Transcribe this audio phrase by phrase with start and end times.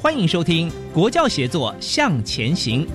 [0.00, 2.86] 欢迎收听《国教协作向前行》。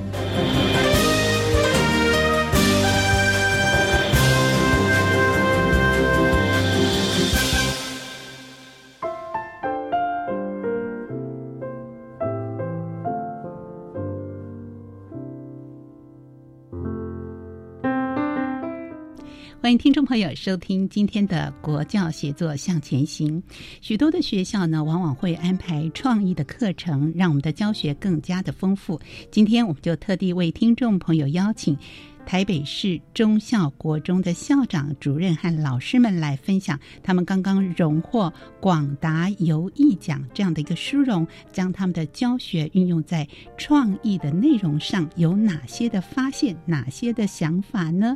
[19.61, 23.43] 欢迎听众朋友收听今天的国教协作向前行。
[23.79, 28.99] 许多的学校呢，往往会安排创意的课程，让我们的教学更加的丰富。
[29.29, 31.77] 今天我们就特地为听众朋友邀请。
[32.23, 48.15] 台北市中校国中的校长、主任和老师们来分享，他们刚刚荣获广达游艺奖这样的一个殊荣，将他们的教学运用在创意的内容上，有哪些的发现，哪些的想法呢？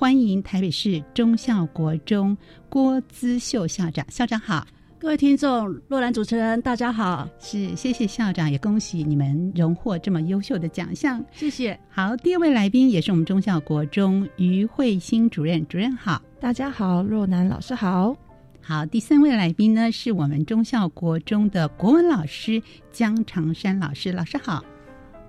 [0.00, 2.34] 欢迎台北市中校国中
[2.70, 4.66] 郭资秀校长，校长好。
[4.98, 11.78] 各位听众，洛兰主持人，大家好，是谢谢校长，也恭喜你们荣获这么优秀的奖项，谢谢。
[11.90, 18.16] 好，第二位来宾也是我们中校国中于慧欣主任，主任好，大家好，若楠老师好，
[18.62, 24.64] 好，第三位来宾呢是我们中校国中的国文老师江长山老师，老师好。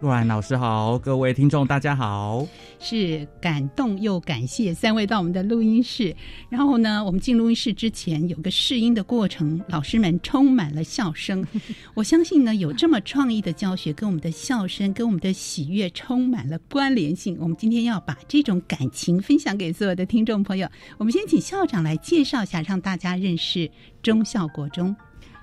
[0.02, 2.44] 陆然老师好，各位听众大家好，
[2.80, 6.16] 是感动又感谢三位到我们的录音室。
[6.50, 11.46] 然后呢，我们进录音室之前有个试音的过程，老师们充满了笑声。
[11.94, 17.38] 我相信呢，有这么创意的教学，跟我们的笑声、跟我们的喜悦充满了关联性。
[17.40, 20.68] 我们今天要把这种感情分享给所有的听众朋友。
[20.98, 23.70] 我们先请校长来介绍一下，让大家认识
[24.02, 24.96] 中校国中。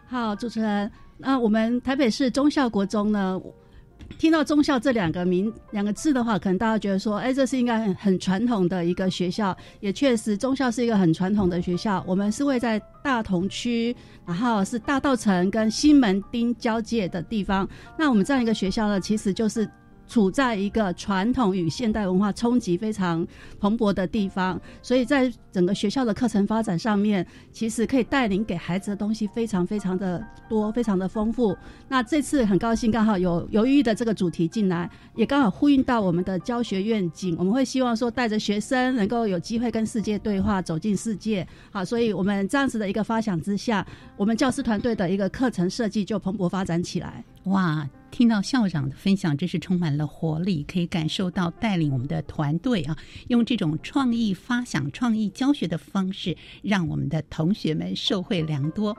[0.08, 3.40] 好，主持人，那我们台北市中校国中呢？
[4.16, 12.02] 听到中校这两个名两个字的话，可能大家觉得说，哎，这是应该很很传统的一个学校，也确实中校是一个很传统的学校。
[12.06, 13.94] 我们是位在大同区，
[14.26, 17.68] 然后是大道城跟西门町交界的地方。
[17.98, 19.68] 那我们这样一个学校呢，其实就是。
[20.08, 23.26] 处在一个传统与现代文化冲击非常
[23.60, 31.56] 蓬勃的地方，所以在整个学校的课程发展上面，其实可以带领给孩子的东西非常非常的多，非常的丰富。
[31.88, 37.36] 那这次很高兴刚好有犹豫的这个主题进来，也刚好呼应到我们的教学愿景。
[37.38, 41.46] 我们会希望说带着学生能够有机会跟世界对话，走进世界。
[41.70, 43.86] 好，所以我们这样子的一个发想之下，
[44.16, 47.22] 我们教师团队的一个课程设计就蓬勃发展起来。
[47.44, 47.86] 哇！
[48.10, 52.96] 听到校长的分享，真是充满了活力，可以感受到带领我们的团队啊，
[53.28, 58.96] 用这种创意发想、创意教学的方式，让我们的同学们受惠良多。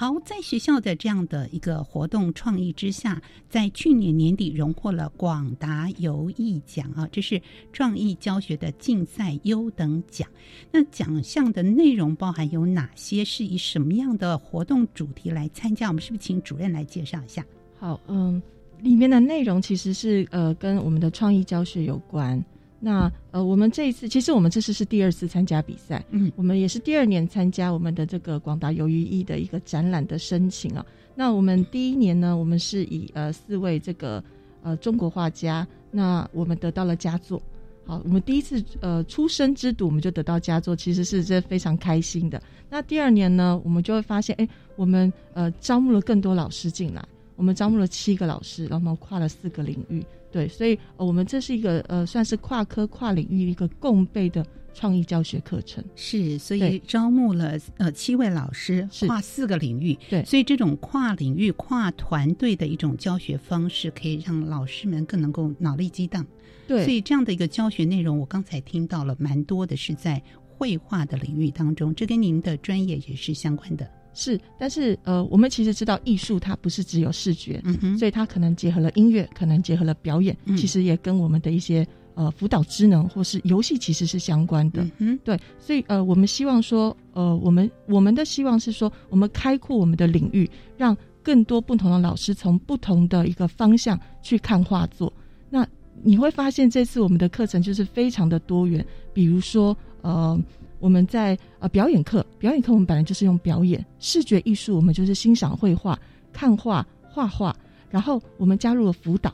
[0.00, 7.38] 好，在学校的这样的一个活动创意之下，在去年年底荣获了广达游艺奖啊，这是
[7.70, 10.26] 创意教学的竞赛优等奖。
[10.72, 13.22] 那奖项的内容包含有哪些？
[13.22, 15.88] 是以什么样的活动主题来参加？
[15.88, 17.44] 我们是不是请主任来介绍一下？
[17.78, 18.40] 好，嗯，
[18.80, 22.42] 里面的内容其实是呃跟我们的创意教学有关。
[22.82, 30.84] 那呃，我们这一次其实我们这次是第二次参加比赛，嗯，我们也是第二年参加我们的这个广达鱿鱼艺的一个展览的申请啊。
[31.14, 34.24] 那我们第一年呢，我们是以呃四位这个
[34.62, 37.40] 呃中国画家，那我们得到了佳作。
[37.84, 42.42] 好，我们第一次呃出生之犊，我们就得到佳作，其实是这非常开心的。
[42.70, 47.04] 那第二年呢，我们就会发现，哎，我们呃招募了更多老师进来，
[47.36, 50.02] 我们招募了七个老师，然后跨了四个领域。
[50.30, 55.84] 对，所以我们这是一个呃，算是跨科跨领域一个共备的创意教学课程。
[55.96, 59.98] 是，所以招募了呃七位老师，跨四个领域。
[60.08, 66.24] 对，所以这种跨领域、跨团队的一种教学方式，可以让老师们更能够脑力激荡。
[66.68, 70.22] 对，所以这样的一个教学内容，我刚才听到了蛮多的，是在
[70.56, 73.90] 绘画的领域当中，这跟您的专业也是相关的。
[74.12, 84.84] 是，但是呃，我们其实知道艺术它不是只有视觉，嗯哼，所以它可能结合了音乐，可能结合了表演，其实也跟我们的一些呃辅导职能或是游戏其实是相关的。
[84.98, 95.12] 嗯对，所以呃，我们希望说，呃，我们我们的希望是说，我们开阔我们的领域，让更多不同的老师从不同的一个方向去看画作。
[95.48, 95.66] 那
[96.02, 98.84] 你会发现，这次我们的课程就是非常的多元，
[99.14, 100.38] 比如说呃。
[100.80, 105.96] 我们在呃表演课，表演课我们本来就是用表演视觉艺术，我们就是欣赏绘画、
[106.32, 107.54] 看画、画画，
[107.90, 109.32] 然后我们加入了辅导。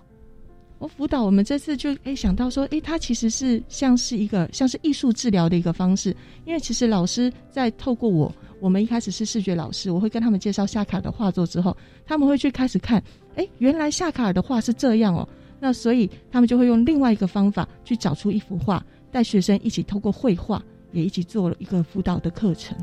[0.79, 6.15] 我辅导，我们这次就诶想到说，诶，它其实是像是一个像是艺术治疗的一个方式，
[6.45, 13.03] 因为其实老师在透过我，我们一开始是视觉老师，我会跟他们介绍夏卡尔的画作之后，他们会去开始看，
[13.37, 15.27] 诶，原来夏卡尔的画是这样哦，
[15.59, 20.63] 那所以他们就会用另外一个方法去找出一幅画，带学生一起透过绘画。
[20.93, 22.77] 也一起做了一个辅导的课程。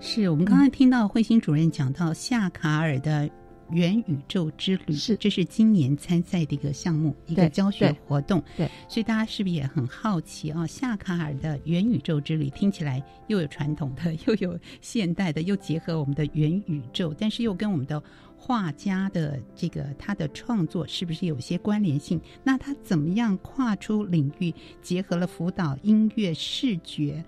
[0.00, 3.28] 是我们刚才听到慧心主任讲到夏卡尔的。
[3.70, 8.42] 元宇宙之旅是，这是今年参赛的一个项目，一个教学活动。
[8.56, 10.66] 对，所以大家是不是也很好奇啊？
[10.66, 18.02] 夏卡尔的元宇宙之旅听起来又有传统的， 又有现代的，又结合我们的元宇宙，但是又跟我们的
[18.36, 22.20] 画家的这个他的创作是不是有些关联性？
[22.42, 27.22] 那他怎么样跨出领域，结合了辅导、音乐、视觉，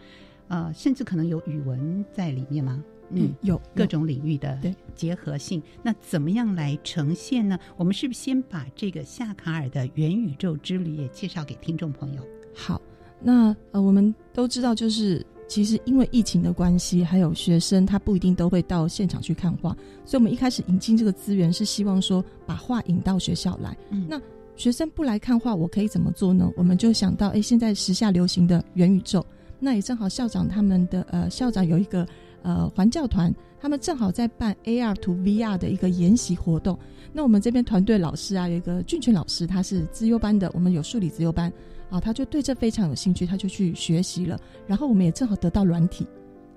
[0.48, 2.82] 呃，甚至可能有语文在里面吗？
[3.12, 4.58] 嗯，有各种领域的
[4.94, 7.58] 结合性，那怎么样来呈现呢？
[7.76, 12.22] 我们是不是先把这个夏卡尔的元宇宙之旅也介绍给听众朋友？
[12.54, 12.80] 好，
[13.20, 23.76] 那呃，我们都知道，就是其实因为疫情的关系，还有学生他不一定都会到现场去看画，所以我们一开始引进这个资源是希望说把画引到学校来。
[23.90, 24.20] 嗯，那
[24.54, 26.48] 学生不来看画，我可以怎么做呢？
[26.56, 29.24] 我们就想到，哎，现在时下流行的元宇宙，
[29.58, 32.06] 那也正好校长他们的呃校长有一个。
[32.42, 36.78] 呃，环教团他们正好在办 AR to VR 的一个研习活动。
[37.12, 41.52] 那我们这边团队老师啊，有一个俊全老师，他是资优班的，我们有数理资优班
[41.90, 44.38] 啊，他就对这非常有兴趣，他就去学习了。
[44.66, 46.06] 然后我们也正好得到软体，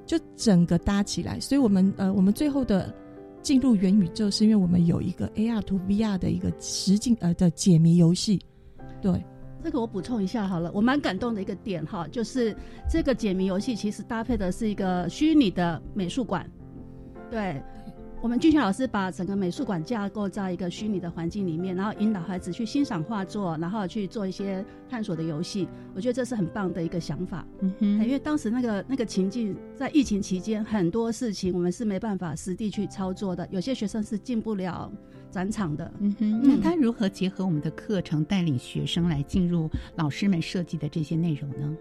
[0.05, 1.39] 就整个搭起来。
[1.39, 2.93] 所以我们呃，我们最后的
[3.41, 8.39] 进入元宇宙，是因为我们有一个 AR to VR 的一个实境呃的解谜游戏，
[9.01, 9.21] 对。
[9.63, 12.55] 这个我补充一下好了，我蛮感动的一个点哈，就是
[12.89, 16.45] 这个解谜游戏其实搭配的是一个虚拟的美术馆，
[17.31, 17.61] 对。
[18.21, 25.67] 我们俊轩老师把整个美术馆架构在一个虚拟的环境里面，然后引导孩子去欣赏画作，然后去做一些探索的游戏。
[25.93, 27.45] 我觉得这是很棒的一个想法。
[27.59, 34.89] 嗯哼，因为当时那个那个情境在疫情期间，很多事情我们是没办法实地去操作的，有些学生是进不了
[35.33, 35.91] 展场的。
[35.99, 41.77] 嗯哼，那他如何结合我们的课程，带领学生来进入老师们设计的这些内容呢？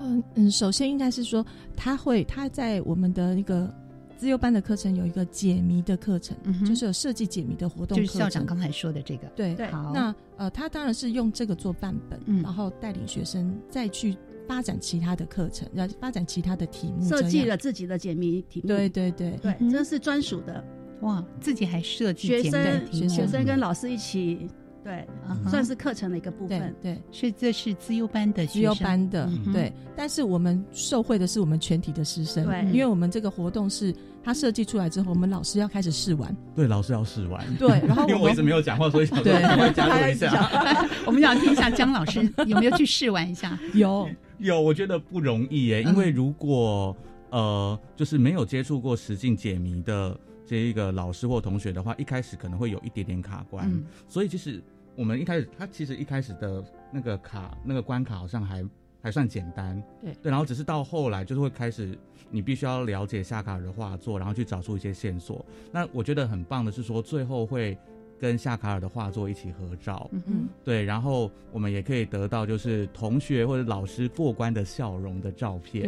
[0.00, 1.44] 嗯嗯，首先应该是说，
[1.76, 3.72] 他会他在我们的那个。
[4.16, 6.36] 自由班的课程有一个解谜的课程，
[6.66, 7.96] 就是有设计解谜的活动。
[7.96, 9.28] 就是校长刚才说的这个。
[9.28, 9.92] 对，好。
[9.94, 14.16] 那呃，他当然是用这个做范本，然后带领学生再去
[14.48, 18.66] 发展其他的课程，要发展其他的题目，设计了自己的解谜题目。
[18.66, 20.64] 对对对对，这是专属的。
[21.00, 24.48] 哇，自己还设计学生学生跟老师一起。
[24.84, 25.06] 对，
[25.50, 26.74] 算是课程的一个部分。
[26.80, 29.70] 对，是这是自优班的自优班的，对。
[29.94, 36.34] 但是我们受惠的是我们全体的师生，对，因为我们这个活动是他设计出来之后，我们老师要开始试玩。
[36.56, 37.44] 对，老师要试玩。
[37.56, 39.22] 对，然后 因为我一直没有讲话，所以想
[39.74, 40.50] 加入一下。
[41.04, 43.58] 我们想听一下姜老师有没有去试玩一下？
[43.74, 46.96] 有有，我觉得不容易耶，因为如果
[47.30, 53.70] 呃，就是没有接触过实境解谜的这一个老师或同学的话，一开始可能会有一点点卡关，
[54.08, 54.60] 所以其实。
[54.96, 58.68] 我们一开始，他其实一开始的那个卡，那个关卡好像还
[59.00, 61.96] 还算简单，对对，然后只是到后来就是会开始，
[62.32, 65.46] 你必须要了解夏卡尔的画作，然后去找出一些线索。
[65.70, 67.78] 那我觉得很棒的是说，最后会。
[68.18, 75.82] 跟夏卡尔的画作一起合照，嗯对，然后我们也可以得到就是同学或者老师过关的笑容的照片，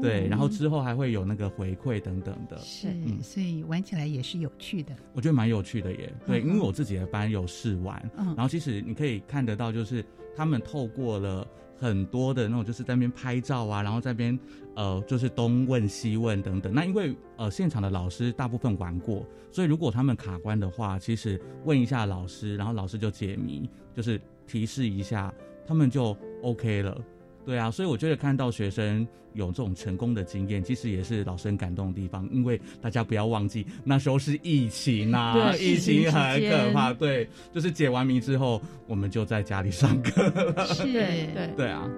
[0.00, 2.88] 对，然后之后还会有那个回馈等等的，是，
[3.22, 4.94] 所以玩起来也是有趣的。
[5.12, 8.26] 我觉得蛮有趣的耶，对，因为我自己的班有试玩，嗯。
[8.28, 10.04] 然后其实你可以看得到，就是
[10.36, 14.38] 他们透过了很多的那种，就是在那边拍照啊，然后在那边
[14.74, 16.72] 呃，就是东问西问等等。
[16.72, 25.32] 那因为呃，现场的老师大部分玩过，所以如果他们卡关的话，其实问一下老师，然后老师就解谜，就是提示一下，
[25.66, 27.00] 他们就 OK 了。
[27.44, 32.28] 对啊，所以我觉得看到学生有这种成功的经验，其实也是老师很感动的地方。
[32.30, 36.92] 因为大家不要忘记，那时候是疫情啊，疫情很可怕。
[36.92, 40.66] 对，就是解完谜之后，我们就在家里上课了。
[40.66, 41.88] 是， 对，对啊。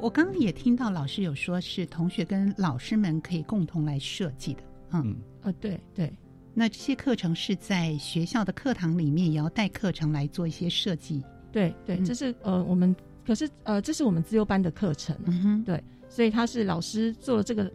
[0.00, 4.62] 我刚刚也听到老师有说，是同学跟老师们可以共同来设计的。
[4.94, 5.14] 嗯，
[5.48, 6.12] 呃，对对，
[6.52, 11.22] 那这些课程是在学校的课堂里面，也要带课程来做一些设计。
[11.50, 12.94] 对对，这是呃，我们
[13.26, 15.16] 可是呃，这是我们自由班的课程。
[15.24, 17.70] 嗯哼，对，所以他是老师做了这个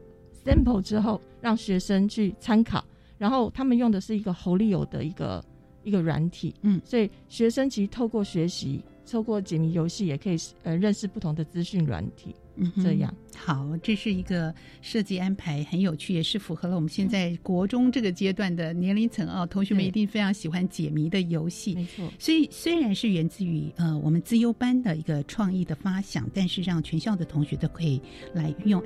[0.46, 2.86] sample 之后，让学生去参考，
[3.18, 5.44] 然后他们用的是一个侯利友的一个
[5.84, 6.53] 一个软体。
[6.62, 12.36] 嗯，所以学生其实透过学习，透过解谜游戏，也可以呃认识不同的资讯软体。
[12.55, 19.45] 嗯，这样好，这是一个设计安排，很有趣，也是符合了我们现在国中这个阶段的年龄层啊。
[19.45, 22.07] 同学们一定非常喜欢解谜的游戏，没错。
[22.19, 28.01] 所以虽然是源自于呃我们资优班的一个创意的发想，但是让全校的同学都可以
[28.33, 28.83] 来运用。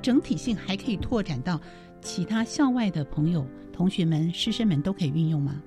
[0.00, 1.60] 整体性还可以拓展到
[2.00, 5.62] 其他校外的朋友、同学们、师生们都可以运用吗？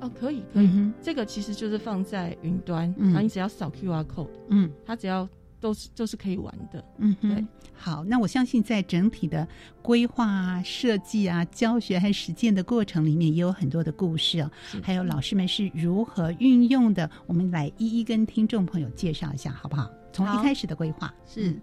[0.00, 0.66] 哦，可以，可以。
[0.66, 5.28] 嗯这个其实就是放在云端，嗯然后你只要扫 QR code，嗯，它只要
[5.60, 6.84] 都是都是可以玩的。
[6.98, 7.46] 嗯，对。
[7.74, 9.46] 好，那我相信在整体的
[9.82, 14.50] 规划啊、设计啊、教学还实践的过程里面，也有很多的故事哦。
[14.82, 19.90] 还有老师们是如何运用的，我们来一一跟听众朋友介绍一下，好不好？
[20.12, 21.54] 从一开始的规划是。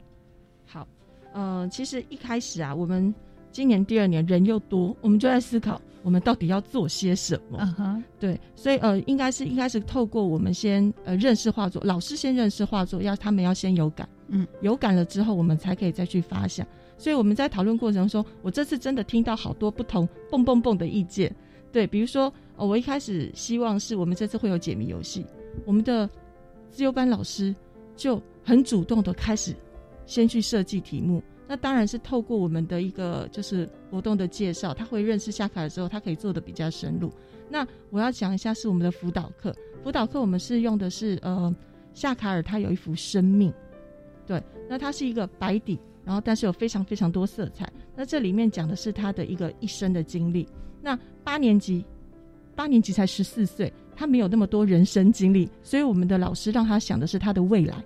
[1.38, 3.14] 呃，其实一开始啊，我们
[3.52, 7.60] 今年第二年人又多，我们就在思考我们到底要做些什么。
[7.62, 16.66] 嗯哼，对，所以呃，应该是应该是透过我们先呃认识画作，老师先认识画作，要他们要先有感，嗯，有感了之后，我们才可以再去发想。
[16.98, 21.32] 所以我们在讨论过程中，我这次真的听到好多不同蹦蹦蹦的意见。
[21.72, 25.24] 对，比如说，呃，我一开始希望是我们这次会有解谜游戏，
[25.66, 26.10] 我们的
[26.72, 27.56] 自由班老师
[27.96, 29.56] 就很主动的开始。
[30.08, 37.12] 先去设计题目，那当然是透过我们的一个就是活动的介绍，他会认识夏卡尔之后，他可以做的比较深入。
[37.50, 41.56] 那我要讲一下是我们的辅导课，辅导课我们是用的是呃
[41.94, 43.54] 夏卡尔他有一幅生命，
[44.26, 50.48] 对，那它是一个白底，然后但是有非常非常多色彩，那这里面讲的是他的一个一生的经历。
[50.82, 51.86] 那八年级
[52.56, 57.84] 八年级才十四岁，他没有那么多人生经历，所以我们的老师让他想的是他的未来，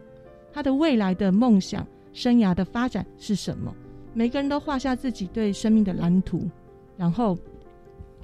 [0.53, 1.87] 他的未来的梦想。
[2.13, 3.73] 生涯的发展是什么？
[4.13, 6.49] 每个人都画下自己对生命的蓝图，
[6.97, 7.37] 然后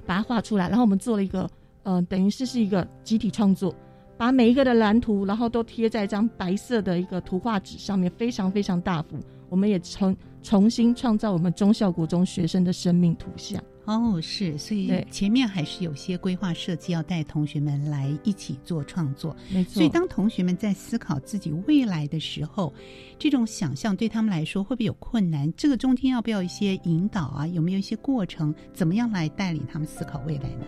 [0.04, 0.68] 把它画出来。
[0.68, 1.48] 然后我们做了一个，
[1.82, 3.74] 呃，等于是是一个集体创作，
[4.16, 9.16] 把每一个的蓝图，然后都贴在一张白色的一个图画纸上面，非常非常大幅。
[9.48, 13.62] 我们也重重新创造我们中校国中学生的生命图像。
[13.86, 19.72] 哦，是，所以前面还是有些规划设计要带同学们来一起做创作，没错。
[19.74, 22.70] 所以当同学们在思考自己未来的时候，
[23.18, 25.50] 这种想象对他们来说会不会有困难？
[25.56, 27.46] 这个中间要不要一些引导啊？
[27.46, 28.54] 有没有一些过程？
[28.74, 30.66] 怎么样来带领他们思考未来呢？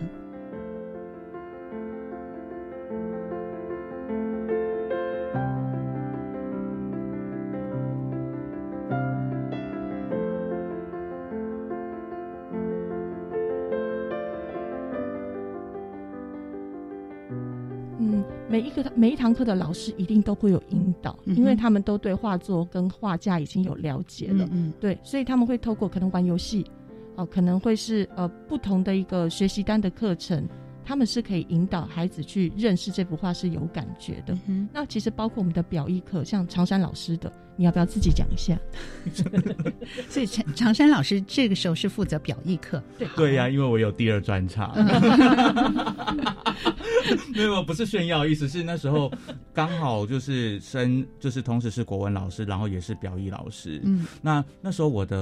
[18.51, 26.65] 每一个每一堂课的老师一定都会有引导，因为他们都对画作跟画家已经有了解了，嗯，对，所以他们会透过可能玩游戏，
[27.15, 30.45] 哦，可能会是呃不同的一个学习单的课程。
[30.83, 34.35] 他们是可以引导孩子去认识这幅画是有感觉的。
[34.73, 38.59] 那其实包括我们的表意课，像常山老师的，你要不要自己讲一下？
[40.09, 42.81] 所以常常山老师这个时候是负责表意课。
[42.97, 44.73] 对对呀，因为我有第二专场。
[47.33, 49.11] 没有，不是炫耀，意思是那时候
[49.53, 53.81] 刚好就是升，就是同时是国文老师，然后也是表意老师。
[53.83, 55.17] 嗯，那那时候我的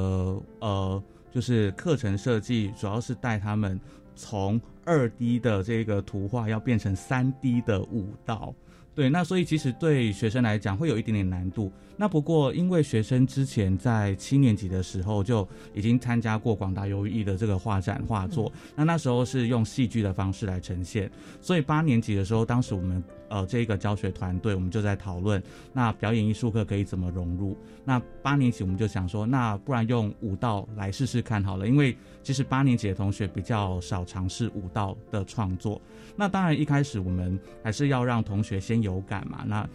[0.59, 3.79] 呃，就是课程设计主要是带他们。
[4.21, 8.53] 从二 D 的这个图画要变成三 D 的舞蹈。
[8.95, 11.71] 对，那所以其实对学生来讲会有一点点难度。
[11.95, 21.09] 那不过因为学生之前在七年级的时候就已经参加过广大优异的这个画展画作，那那时候是用戏剧的方式来呈现，
[21.41, 27.57] 所以八年级的时候，当时我们呃这个教学团队我们就在讨论，那表演艺术课可以怎么融入。
[27.85, 35.81] 那八年级我们就想说，那不然用舞蹈来试试看好了，因为其实八年级的同学比较少尝试舞蹈的创作。
[36.15, 39.43] 那当然，一开始我们还是要让同学先有感嘛。
[39.47, 39.67] 那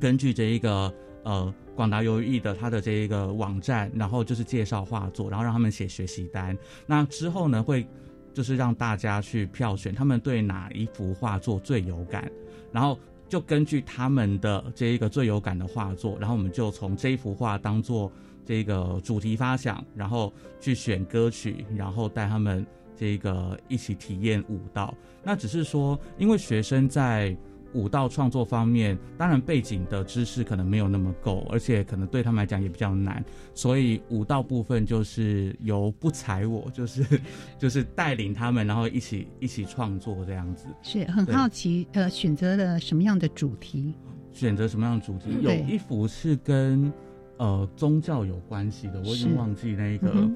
[0.00, 0.92] 根据这一个
[1.24, 6.56] 呃广达优艺的它的这一个网站，然后就是介绍画作，然后让他们写学习单。
[6.86, 7.86] 那之后呢，会
[8.32, 12.30] 就是让大家去票选他们对哪一幅画作最有感，
[12.72, 18.10] 然后就根据他们的这一个最有感的画作，然后我们就从这一幅画当做
[18.44, 22.66] 这个主题发想，然后去选歌曲，然后带他们。
[23.00, 24.92] 这个一起体验舞蹈，
[25.22, 27.36] 那只是说，因为学生在
[27.74, 37.04] 舞蹈创作方面，当然背景的知识可能没有那么够，而且可能对他们来讲也比较难，所以舞蹈部分就是由不才我，就是
[37.58, 40.66] 就是带领他们，然后一起一起创作这样子。
[40.82, 43.94] 是很好奇，呃，选择了什么样的主题？
[44.32, 45.36] 选择什么样的主题？
[45.40, 46.92] 有一幅是跟
[47.36, 50.28] 呃宗教有关系的，我已经忘记那个。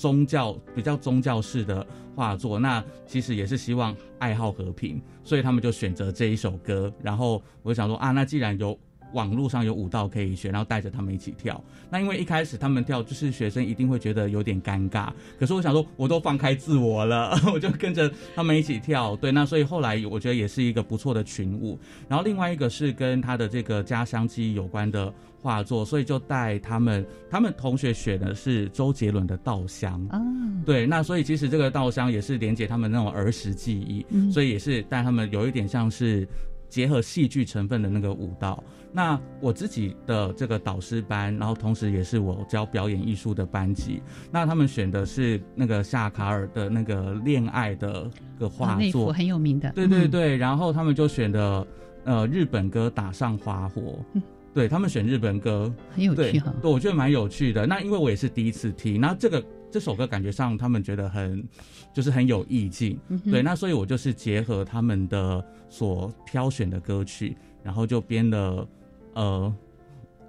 [0.00, 6.90] 宗教比较宗教式的画作，那其实也是希望爱好和平，所以他们就选择这一首歌。
[7.02, 8.78] 然后我想说啊，那既然有
[9.12, 11.62] 网络上有舞蹈可以学，然后带着他们一起跳。
[11.90, 15.08] 那因为一开始他们跳，就是学生一定会觉得有点尴尬。
[15.38, 19.16] 可是我想说，我都放开自我了， 我就跟着他们一起跳。
[19.16, 21.78] 对，那所以后来我觉得也是一个不错的群舞。
[22.08, 25.12] 然后另外一个是跟他的这个家乡记忆有关的。
[25.42, 30.20] 画作，所以就带他们，他们同学选的是周杰伦的《稻香》啊，
[30.66, 36.28] 对，那所以其实这个《稻香》也是连接他们那种儿时记忆，所以也是带他们有一点像是
[36.68, 38.62] 结合戏剧成分的那个舞蹈。
[38.92, 51.66] 那我自己的这个导师班，然后同时也是我教表演艺术的班级，那他们选的是那个夏卡尔的那个恋爱的个画作，很有名的，对对对，然后他们就选的
[52.04, 53.98] 呃日本歌《打上花火》。
[54.52, 57.68] 对他们选日本歌很有趣哈，对，我觉得蛮有趣的。
[57.68, 61.40] 那因为我也是第一次听，那这个这首歌感觉上他们觉得很，
[61.94, 62.98] 就是很有意境。
[63.30, 68.66] 对，那所以我就是结合他们的所挑选的歌曲，然后就编了。
[69.14, 69.54] 呃，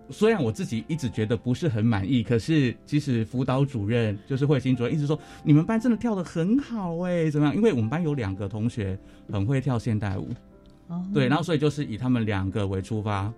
[0.09, 7.55] 虽然我自己一直觉得不是很满意，可是其实辅导主任就是慧心主任一直说你们班真的跳的很好哎，怎么样？
[7.55, 8.97] 因为我们班有两个同学
[9.31, 10.29] 很会跳现代舞，
[10.87, 13.33] 哦，对，然后所以就是以他们两个为出发。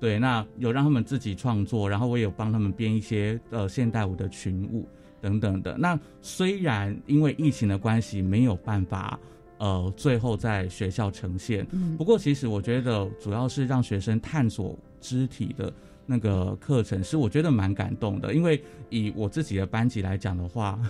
[0.00, 4.86] 对，那有让他们自己创作，然后我也有帮他们编一些呃现代舞的群舞
[5.20, 5.78] 等等的。
[5.78, 9.18] 那虽然因为疫情的关系没有办法
[9.64, 15.72] 呃最后在学校呈现，不过其实我觉得主要是让学生探索肢体的
[16.04, 18.34] 那个课程是我觉得蛮感动的。
[18.34, 20.78] 因为以我自己的班级来讲的话。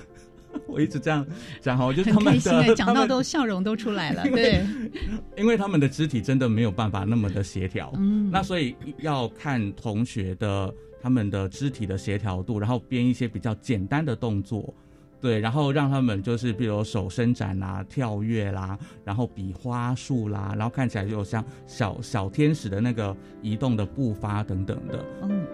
[0.68, 1.26] 我一直这样
[1.60, 4.64] 讲哈，我觉得 他们的讲到都笑容都出来了， 对，
[5.36, 14.72] 因为他们的肢体真的没有办法那么的协调，嗯，那所以要看同学的他们的肢体的协调度，然后编一些比较简单的动作，
[15.24, 25.46] 对，然后让他们就是比如手伸展啦、跳跃啦，然后比花束啦，然后看起来就像小小天使的那个移动的步伐等等的，嗯。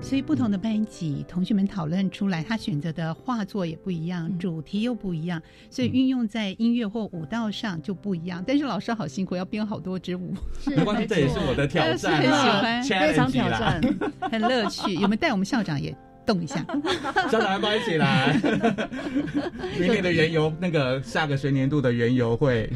[0.00, 8.42] 所以不同的班级，同学们讨论出来，他选择的画作也不一样，主题又不一样，所以运用在音乐或舞蹈上就不一样。
[8.46, 10.32] 但是老师好辛苦，要编好多支舞。
[10.64, 13.80] 没关系，这也是我的挑战，很喜欢，非常挑战，
[14.32, 14.94] 很乐趣。
[14.94, 16.64] 有没有带我们校长也动一下？
[17.30, 18.40] 校长要不要一起来？
[19.78, 22.70] 明年的园游，那个下个学年度的园游会，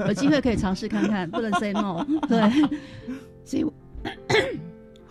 [0.00, 2.04] 有机会可以尝试看看，不能 say no。
[2.28, 2.38] 对，
[3.46, 3.64] 所以。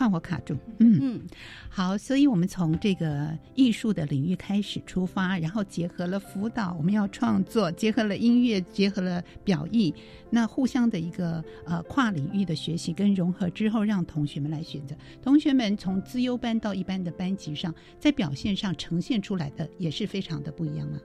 [0.06, 1.22] 换我卡住，嗯嗯，
[1.68, 9.92] 好，所以我们从这个艺术的领域开始出发，然后结合了辅导，我们要创作，结合了音乐，结合了表意，
[10.30, 14.96] 那互相的一个呃跨领域的学习跟融合之后，让同学们来选择。
[15.24, 21.02] 同学们从资优班到一般的班级上，在表现上呈现出来的也是非常的不一样啊。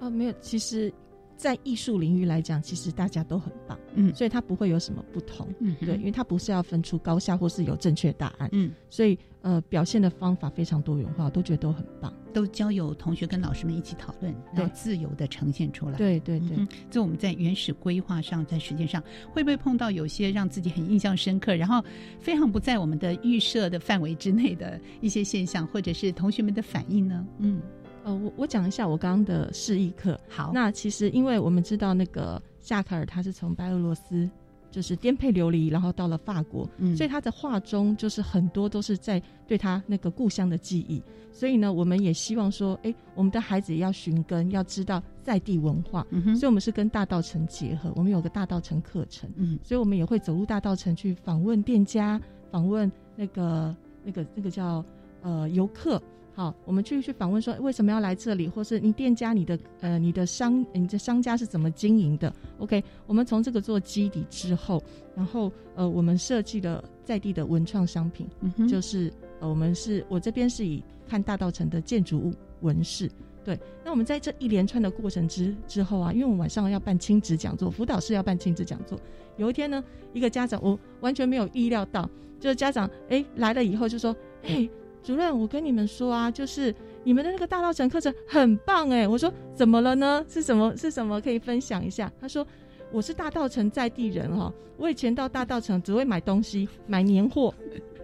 [0.00, 0.90] 哦，没有，其实。
[1.38, 16.66] 在艺术领域来讲，其实大家都很棒，嗯，所以它不会有什么不同，嗯，对，因为它不是要分出高下或是有正确答案，嗯，所以呃，表现的方法非常多元化，我都觉得都很棒，都交由同学跟老师们一起讨论，然后自由的呈现出来，对对对。
[16.90, 19.00] 这我们在原始规划上，在实践上
[19.32, 21.80] 会不会碰到有些让自己很印象深刻，然后
[22.18, 27.24] 非常不在我们的预设的范围之内的一些现象，或者是同学们的反应呢？
[27.38, 27.62] 嗯。
[28.04, 30.18] 呃，我我讲一下我刚刚的示意课。
[30.28, 34.28] 好，那其实因为我们知道那个夏卡尔他是从白俄罗斯
[34.70, 41.02] 就是颠沛流离，然后到了法国，嗯，所以他的画中就是很多都是在对他那个故乡的记忆。
[41.32, 46.04] 所以呢，我们也希望说，哎，我们的孩子也要寻根，要知道在地文化。
[46.34, 49.30] 所以我们是跟大道城结合，我们有个大道城课程。
[49.36, 54.84] 嗯，所以我们也会走入大道城去访问店家，访问那个那个那个叫
[55.22, 56.02] 呃游客。
[56.38, 64.80] 好，我们去去访问说为什么要来这里，或是你店家、你的呃、你的商、你的商家是怎么经营的？OK，我们从这个做基底之后，
[65.16, 68.28] 然后呃，我们设计了在地的文创商品，
[68.68, 73.10] 就是呃，我们是我这边是以看大道城的建筑物纹饰。
[73.44, 78.96] 对，那我们在这一连串的过程之之后啊，因为我们晚上要办亲子讲座，辅导室要办亲子讲座。
[79.36, 84.70] 有一天呢，一个家长我完全没有意料到，就是家长哎来了以后就说哎。
[85.02, 89.06] 主任，我跟你们说啊，就是你们的那个大道城课程很棒哎。
[89.08, 90.24] 我说怎么了呢？
[90.28, 90.76] 是什么？
[90.76, 91.20] 是什么？
[91.20, 92.12] 可以分享一下？
[92.20, 92.46] 他说
[92.92, 97.54] 我是大道城在地人哈，我以前到大道城只会买东西，买年货，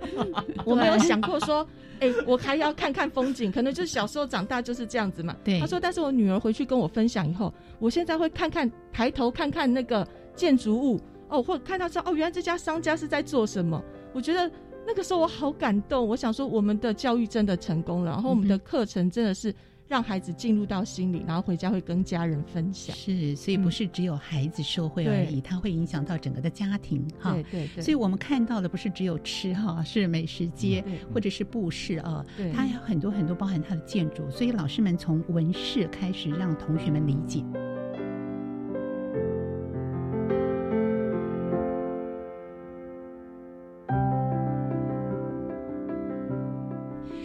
[0.65, 1.67] 我没有想过说，
[2.01, 3.53] 哎，我还要看看风景。
[3.53, 5.37] 可能就是小时候长大就是这样子嘛。
[5.45, 5.61] 对。
[5.61, 13.83] 他说，但是我女儿回去跟我分享以后，我现在会看看抬头看看那个建筑物哦，或者看到说哦，原来这家商家是在做什么。
[14.15, 14.51] 我觉得。
[14.87, 19.55] 那个时候我好感动，我想说我们的教育真的成功了，然后我们的课程真的是
[19.87, 22.95] 让孩子进入到心里，然后回家会跟家人分享。
[22.95, 27.33] 是，所以不是只有孩子受惠而已，它会影响到整个的家庭哈。
[27.33, 27.83] 对对对。
[27.83, 37.45] 所以我们看到的不是只有吃哈，是美食街或者是布市啊，它有很多很多包含它的建筑，所以老师们从文饰开始让同学们理解。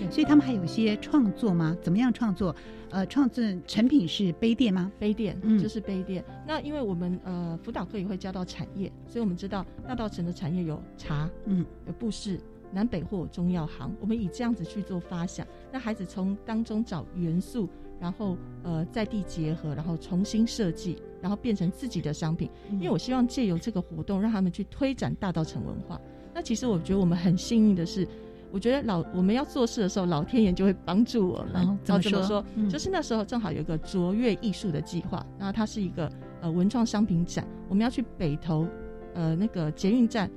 [0.09, 1.77] 所以他们还有一些创作吗？
[1.81, 2.55] 怎么样创作？
[2.91, 4.91] 呃，创作成品是杯垫吗？
[4.97, 6.25] 杯垫，嗯，就是杯垫。
[6.47, 12.39] 那因为我们呃辅导课也会教到产业，所以我们知道大道城的产业有茶，嗯，有布饰，
[12.71, 13.93] 南北货中药行。
[14.01, 17.69] 我们以这样子去做发想，让孩子从当中找元素，
[17.99, 22.49] 然后呃在地结合，然后重新设计，然后变成自己的商品。
[22.71, 26.01] 因为我希望借由这个活动，让他们去推展大道城文化。
[26.33, 28.07] 那其实我觉得我们很幸运的是。
[28.51, 31.77] 我觉得老我们要做事的时候，老天爷就会帮助我们。
[31.83, 32.43] 怎么说？
[32.69, 38.67] 就是那时候正好有一个卓越艺术的计划，然后它是一个呃文创商品展，我们要去北投
[39.13, 40.29] 呃那个捷运站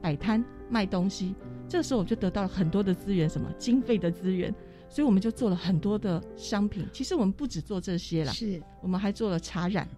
[0.00, 1.34] 摆摊卖东西。
[1.68, 4.54] 这个时候我就得到了很多的资源，什么经费的资源，
[4.88, 6.86] 所以我们就做了很多的商品。
[6.92, 9.88] 其实我们不止做这些了，是我们还做了茶染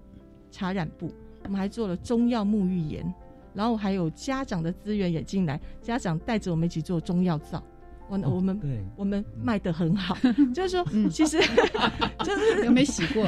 [0.51, 1.13] 茶染布，
[1.45, 3.15] 我们还做了中药沐浴盐。
[3.59, 7.61] 然后还有家长的资源也进来，家长带着我们一起做中药皂，
[8.09, 8.81] 我我们对。
[8.97, 10.17] 我们卖的很好，
[10.55, 11.41] 就是说其实
[12.25, 13.27] 就是有没洗过，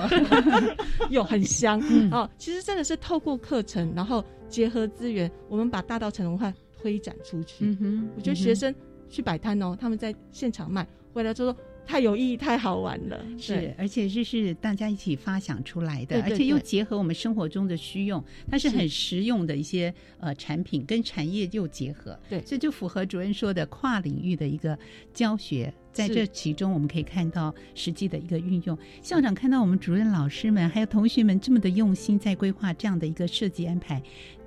[1.11, 1.83] 有很香。
[2.13, 2.31] 哦。
[2.39, 7.67] 其实真的是透过课程，然后结合资源，我们把大道城文化推展出去。
[7.67, 8.73] 嗯哼，我觉得学生
[9.09, 11.57] 去摆摊哦，他们在现场卖，回来就说。
[11.91, 24.79] 太有意义，太好玩了，是，而且这是大家一起发想出来的，而且又结合我们生活中的需用，它是很实用的一些呃产品，跟产业又结合，对，所以就符合主任说的跨领域的一个
[25.13, 28.79] 教学，在这其中我们可以看到实际的一个运用。
[29.03, 34.01] 校长看到我们主任老师们还有同学们这么的用心在规划这样的一个设计安排，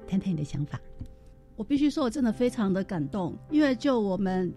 [0.07, 0.79] 谈谈你的想法。
[1.57, 4.49] 我必须说，我真的非常的感动，因为就我们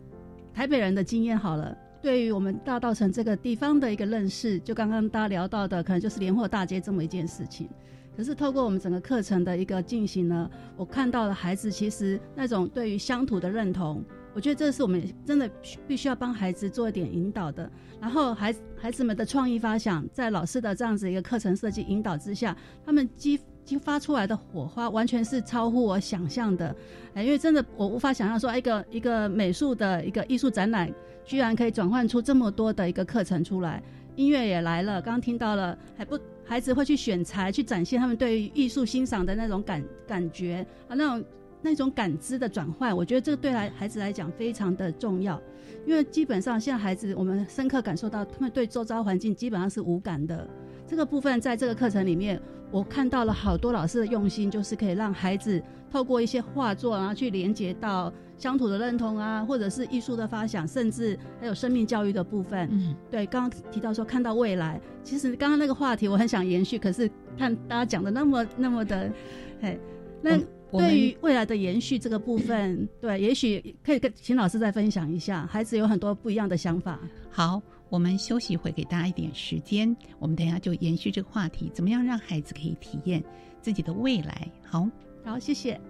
[0.54, 1.76] 台北人的经验好了。
[2.06, 7.68] 对于我们大道城这个地方的一个认识，就刚刚大家聊到的，可能就是连货大街这么一件事情。
[8.16, 15.50] 可是透过我们整个课程的一个进行呢，我看到了孩子其实那种对于乡土的认同，我觉得这是我们真的
[15.88, 17.68] 必须要帮孩子做一点引导的。
[18.00, 26.72] 然后孩孩子们的创意发想，在老师的这样子一个课程设计引导之下，他们激激发出来的火花，完全是超乎我想象的。
[27.14, 30.88] 哎，因为真的我无法想象说一个一个美术的一个艺术展览。
[31.26, 33.82] 居然可以转换出这么多的一个课程出来，
[34.14, 35.02] 音乐也来了。
[35.02, 41.24] 刚刚听到了，还不孩子会去选材，去展现他们对于艺术欣赏的那种感感觉啊，那种
[41.60, 45.42] 那种感知的转换，我觉得这个对来孩子来讲非常的重要，
[45.84, 50.48] 因为基本上现在孩子我们深刻感受到他们对周遭环境基本上是无感的。
[50.86, 55.60] 这个部分在这个课程里面，我看到了好多老师的用心，就是可以让孩子
[55.90, 62.68] 透过一些画作，然后去连接到乡土的认同啊，或者是艺术的发想，甚至还有生命教育的部分。
[62.70, 69.12] 嗯，对，刚刚提到说看到未来，其实刚刚那个话题我很想延续，可是看大家讲的那么那么的，
[69.60, 69.78] 哎，
[70.22, 70.38] 那。
[70.72, 75.46] 对于未来的延续这个部分，对，也许可以跟秦老师再分享一下。
[75.46, 76.98] 孩子有很多不一样的想法。
[77.30, 79.96] 好，我们休息一会，给大家一点时间。
[80.18, 83.22] 我们等下就延续这个话题，怎么样让孩子可以体验
[83.62, 84.50] 自己的未来？
[84.64, 84.86] 好，
[85.24, 85.80] 好，谢谢。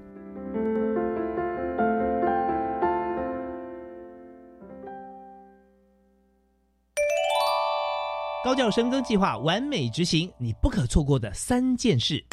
[8.46, 12.24] 高教深耕计划完美执行，你不可错过的三件事。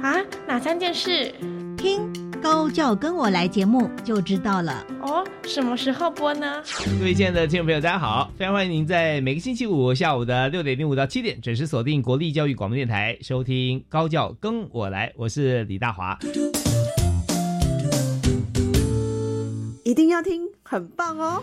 [0.00, 0.14] 啊，
[0.46, 1.34] 哪三件事？
[1.76, 2.08] 听
[2.40, 4.86] 高教跟我来节目就知道了。
[5.02, 6.62] 哦，什么时候播呢？
[7.00, 15.12] 各位亲爱的听众朋友，大家好，非常欢迎您在每个星期五下午的六点零五到七点准时锁定国立教育广播电台，收听高教跟我来。
[15.16, 16.16] 我是李大华，
[19.82, 21.42] 一定要听，很棒哦。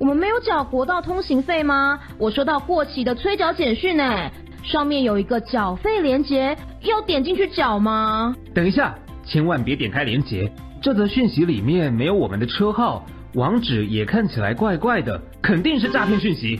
[0.00, 2.00] 我们没有缴国道通行费吗？
[2.16, 4.30] 我收到过期的催缴简讯呢，
[4.62, 8.34] 上面有一个缴费连结，要点进去缴吗？
[8.54, 16.58] 等一下，千万别点开连结，这则讯息里面没有我们的车号，网址也看起来怪怪的，肯定是诈骗讯息。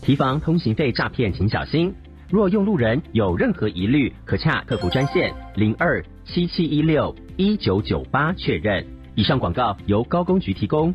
[0.00, 1.94] 提防通行费诈骗，请小心。
[2.30, 8.82] 若用路人有任何疑虑，可洽客服专线零二七七一六一九九八确认。
[9.14, 10.94] 以上广告由高工局提供。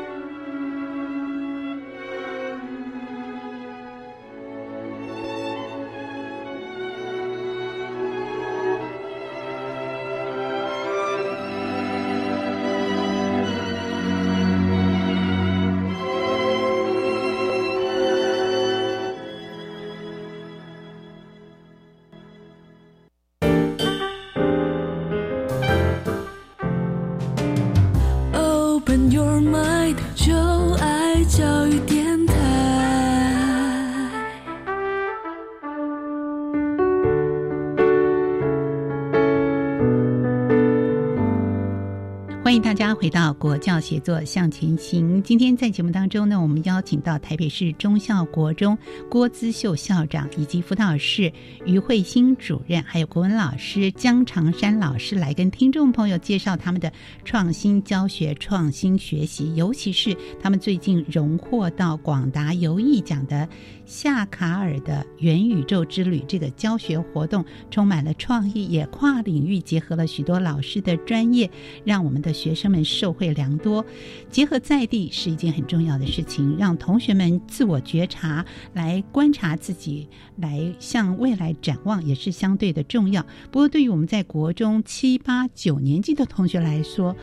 [43.01, 45.23] 回到国教协作向前行。
[45.23, 48.77] 今天在节目当中呢，我们邀请到台北市中校国中
[49.09, 51.33] 郭资秀校长，以及辅导室
[51.65, 56.93] 于慧欣主任，还有国文老师江长山老师来跟听众朋友介绍他们的
[57.25, 63.49] 创新教学、创新学习，尤其是他们最近荣获到广达游艺奖的。
[63.91, 71.51] 夏卡尔的元宇宙之旅这个教学活动充满了创意，也跨领域结合了许多老师的专业，
[71.83, 73.85] 让我们的学生们受惠良多。
[74.29, 83.21] 结合在地是一件很重要的事情，让同学们自我觉察，来观察自己，来向未来展望，也是相对的重要。
[83.51, 87.13] 不过，对于我们在国中七八九年级的同学来说，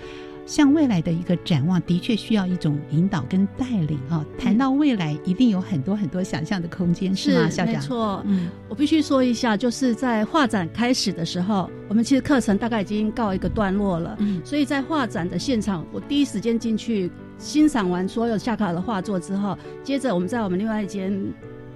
[0.49, 4.25] 向未来的一个展望，的确需要一种引导跟带领啊。
[4.39, 7.75] 谈到未来，一定有很多很多想象的空间，是吗，校长？
[7.75, 21.13] 没错，嗯，我必须说一下，就是在画展开始的时候，我们其实课程大概已经告一个段落了，嗯，所以在画展的现场，我第一时间进去欣赏完所有夏卡尔的画作之后，接着我们在我们另外一间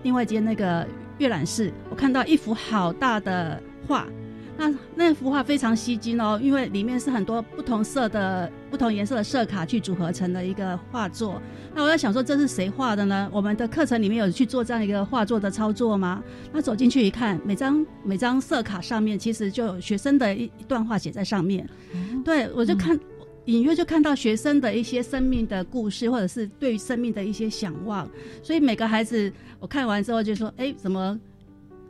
[0.03, 4.07] 另外一间那个阅览室，我看到一幅好大的画。
[4.55, 11.41] 那那幅画非常吸睛哦，因为里面是很多不同色的、不同颜色的色卡去组合成的一个画作。
[11.75, 13.29] 那我在想说，这是谁画的呢？
[13.31, 16.25] 我们的课程里面有去做这样一个画作的操作吗？
[16.51, 21.69] 那走进去一看，每张每张色卡上面其实就有学生的一一段话写在上面。
[22.25, 22.99] 对我就看
[23.45, 28.09] 隐约就看到学生的一些生命的故事，或者是对于生命的一些想望。
[28.43, 29.31] 所以每个孩子
[29.61, 31.21] 我看完之后就说：“哎，怎么？”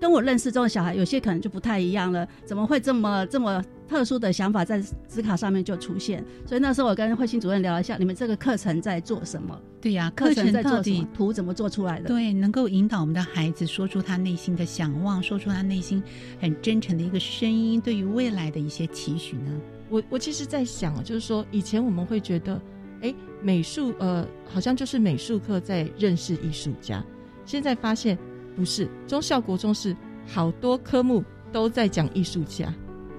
[0.00, 3.62] 跟我认识中的小孩有些可能就不太一样了，怎么会这么这么
[3.92, 6.24] 特殊的想法在纸卡上面就出现。
[6.46, 9.61] 所以那时候我跟慧心主任聊一下，你们这个课程在做什么？
[9.83, 12.09] 对呀，课程在做什么图怎么做出来的？
[12.09, 16.02] 对，能够引导我们的孩子说出他内心的想望，说出他内心
[16.40, 19.52] 很真诚的一个声音，对于未来的一些期许呢？
[19.90, 22.59] 我我其实，在想，就是说，以前我们会觉得，
[23.02, 27.05] 哎，美术，呃，好像就是美术课在认识艺术家。
[27.44, 28.16] 现在发现
[28.57, 29.94] 不是，中校国中是
[30.26, 32.72] 好多科目都在讲艺术家。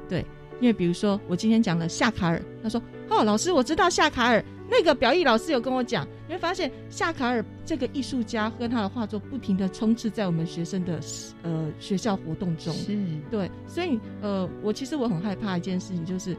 [0.09, 0.25] 对，
[0.59, 4.43] 因为比如说，我今天讲了夏卡尔，他说，哦，老师，我知道夏卡尔。
[4.69, 10.99] 那个表意老师有跟我讲，你会发现夏卡尔这个艺术家跟他的画作不停的充斥在我们学生的
[11.43, 12.97] 呃学校活动中，是
[13.29, 16.35] 对，所以呃，我其实我很害怕一件事情，就是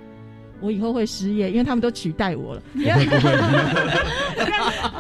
[0.65, 2.63] 我以后会失业，因为他们都取代我了。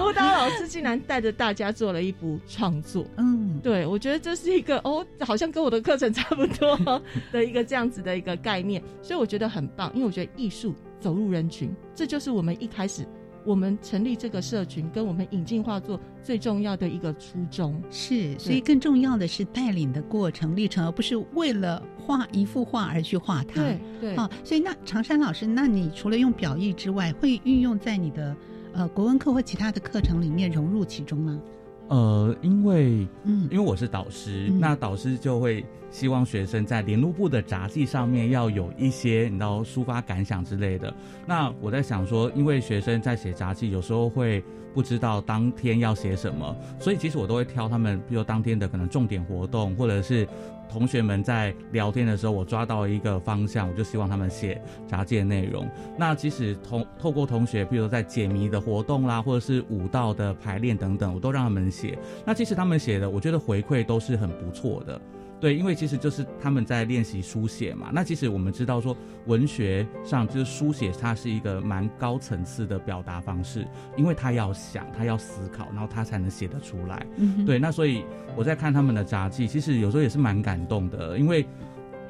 [0.05, 6.79] 舞蹈 老师竟然带着大家做了一幅创作，嗯，对我觉得这是一个哦，好像跟我的课程差不多
[7.33, 13.07] 的一个这样子的一个概念，所以我觉得很棒，因为我觉得艺术走入人群，这就是我们一开始。
[13.44, 17.80] 我们成立这个社群，跟我们引进画作最重要的一个初衷。
[17.90, 23.61] 是，所以更重要的是带领的过程历程，而不是为了画一幅画而去画它。
[23.61, 28.37] 对对，啊，所以那常山老师，那你除了用表意之外，会运用在你的
[28.72, 31.40] 呃国文课或其他的课程里面融入其中吗？
[31.88, 35.62] 呃，因为嗯，因为我是导师，那导师就会
[35.94, 40.92] 希望学生在联络部的杂技上面要有一些，你知道抒发感想之类的。
[41.24, 44.42] 那我在想说，因为学生在写杂技，有时候会
[44.74, 50.26] 不知道当天要写什么，所以其实我都会挑他们，比如当天的可能重点活动，或者是。
[50.66, 55.68] 同学们在聊天的时候，我抓到一个方向，我就希望他们写杂技的内容。
[55.96, 61.96] 那即使同透过同学，比如在解谜的活动啦，或者是舞蹈的排练等等，我都让他们写。
[62.24, 65.00] 那其实他们写的，我觉得回馈都是很不错的。
[65.44, 67.90] 对，因为其实就是他们在练习书写嘛。
[67.92, 77.07] 那其实我们知道说，文学上就是书写，它是一个蛮高层次的表达方式，因为他要想，他要思考，然后他才能写得出来。
[77.16, 77.59] 嗯，对。
[77.59, 81.44] 那所以我在看他们的杂技，其实有时候也是蛮感动的，因为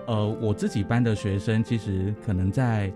[0.07, 2.93] 呃，我自己班的学生其实可能在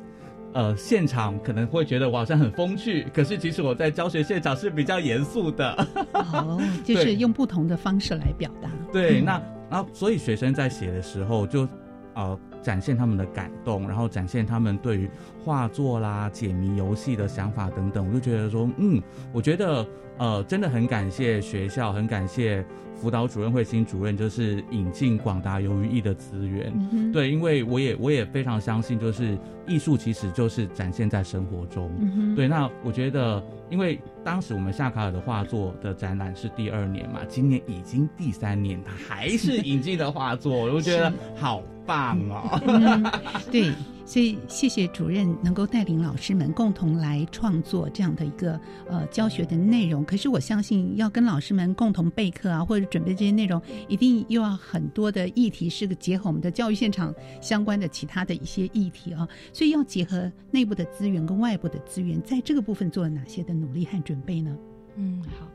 [0.53, 5.89] 呃现场可能会觉得我好像很风趣，可是其实我在教学现场是比较严肃的。
[6.15, 8.71] 哦，就是用不同的方式来表达。
[8.93, 9.43] 对，那。
[9.71, 11.69] 那，所以学生在写的时候，就
[12.15, 15.11] 呃展现他们的感动，然后展现他们对于
[15.45, 18.07] 画作啦、解谜游戏的想法等等。
[18.07, 19.01] 我就觉得说，嗯，
[19.33, 19.87] 我觉得
[20.19, 22.65] 呃真的很感谢学校，很感谢
[23.01, 26.73] 辅导主任、慧心主任，就是引进广达游于艺的资源。
[27.13, 31.91] 对，因为我也我也非常相信，就是艺术其实就是展现在生活中。
[32.35, 33.43] 对，那我觉得。
[33.71, 42.59] 因为当时我们夏卡尔的画作的展览是第二年嘛，今年已经第三年，他还是引进的画作，我觉得好棒哦。
[43.53, 43.71] 对，
[44.09, 50.03] 所以谢谢主任能够带领老师们共同来创作这样的一个呃教学的内容。
[50.03, 63.59] 可是我相信要跟老师们共同备课啊，或者准备这些内容，一定又要很多的议题是个结合我们的教育现场相关的其他的一些议题啊，所以要结合内部的资源跟外部的资源，在这个部分做了哪些的？
[63.59, 64.57] 努力和准备呢？
[64.95, 65.49] 嗯，好，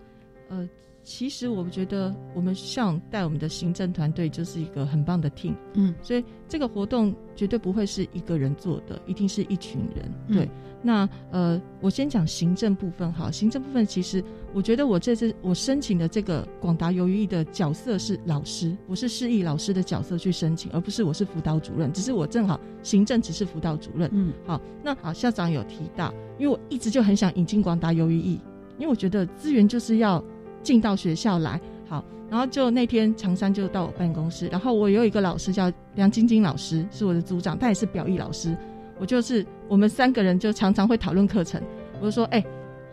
[0.49, 0.67] 呃，
[1.03, 10.11] 其实我们觉得我们像带我们的行政团队就是一个很棒的 team，嗯，所以这个活动绝对不会是一个人做的，一定是一群人。
[10.31, 10.49] 对，
[10.81, 24.09] 那呃，我先讲行政部分哈，行政部分其实我觉得我这次我申请的这个广达游艺的角色是老师，我是示意老师的角色去申请，而不是我是辅导主任，只是我正好行政只是辅导主任。
[24.13, 26.13] 嗯，好，那好，校长有提到。
[26.39, 28.39] 因为我一直就很想引进广达游于艺，
[28.77, 30.23] 因为我觉得资源就是要
[30.63, 31.59] 进到学校来。
[31.85, 38.55] 好，然后就那天常山就到我办公室，然后我有一个老师叫梁晶晶老师，是我的组长，他也是表意老师。
[38.97, 41.61] 我就是我们三个人就常常会讨论课程，
[41.99, 42.43] 我就说，哎，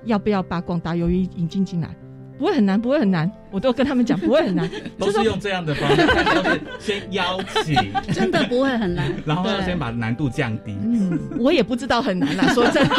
[0.05, 1.95] 要不要把广达游鱼引进进来？
[2.41, 4.67] 不会很难，不会很难，我都跟他们讲不会很难，
[4.99, 7.77] 都是用这样的方式，就是先邀请，
[8.15, 10.75] 真的不会很难， 然后要先把难度降低。
[10.81, 12.97] 嗯，我也不知道很难啦，说真的，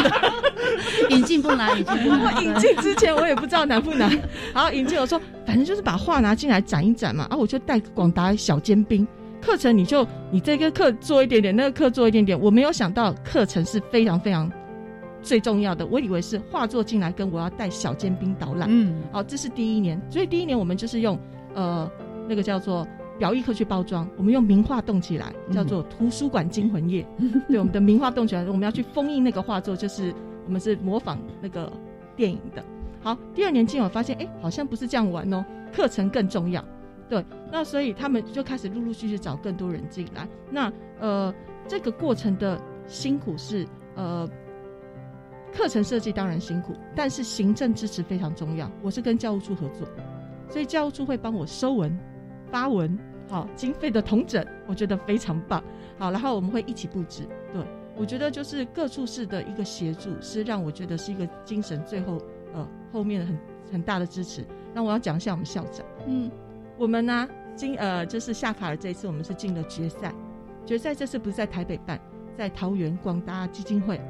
[1.10, 2.44] 引进不难，引进不难。
[2.44, 4.16] 引进之前我也不知道难不难。
[4.54, 7.26] 好，引进我说，反正就是把画拿进来展一展嘛。
[7.28, 9.04] 啊，我就带广达小尖兵
[9.44, 12.38] 课程，你就你这个课做一点点，那个课做一点点。
[12.40, 14.48] 我没有想到课程是非常非常。
[15.22, 18.68] 最重要的，我以为是画作进来跟我要带小尖兵导览。
[18.70, 21.18] 嗯，好，这是第一年，所以第一年我们就是用
[21.54, 21.90] 呃
[22.28, 22.86] 那个叫做
[23.18, 27.06] 表意课去包装，我们用名画动起来，叫做图书馆惊魂夜。
[27.48, 30.12] 对，我们的名画动起来，我们要去封印那个画作，就是
[30.44, 31.72] 我们是模仿那个
[32.16, 32.64] 电影的。
[33.00, 36.64] 好，第二年进我发现，哎，好像不是这样玩哦，课程更重要。
[37.08, 40.28] 对，那所以他们就开始陆陆续续找更多人进来。
[40.50, 41.32] 那呃。
[41.68, 44.28] 这个过程的辛苦是呃，
[45.52, 48.70] 课程设计当然辛苦，但是行政支持非常重要。
[48.82, 49.86] 我是跟教务处合作，
[50.48, 51.96] 所以教务处会帮我收文、
[52.50, 52.98] 发文，
[53.28, 55.62] 好经费的统整，我觉得非常棒。
[55.98, 57.28] 好，然后我们会一起布置。
[57.52, 57.62] 对
[57.94, 62.18] 我觉得就是各处室的一个协助，是让我觉得是一个精神最后
[62.54, 63.38] 呃后面的很
[63.72, 64.42] 很大的支持。
[64.72, 66.30] 那我要讲一下我们校长，嗯，
[66.78, 70.14] 我们呢今呃就是下卡尔这一次我们是进了决赛，
[70.64, 72.00] 决赛这次不是在台北办，
[72.38, 74.00] 在桃园广达基金会，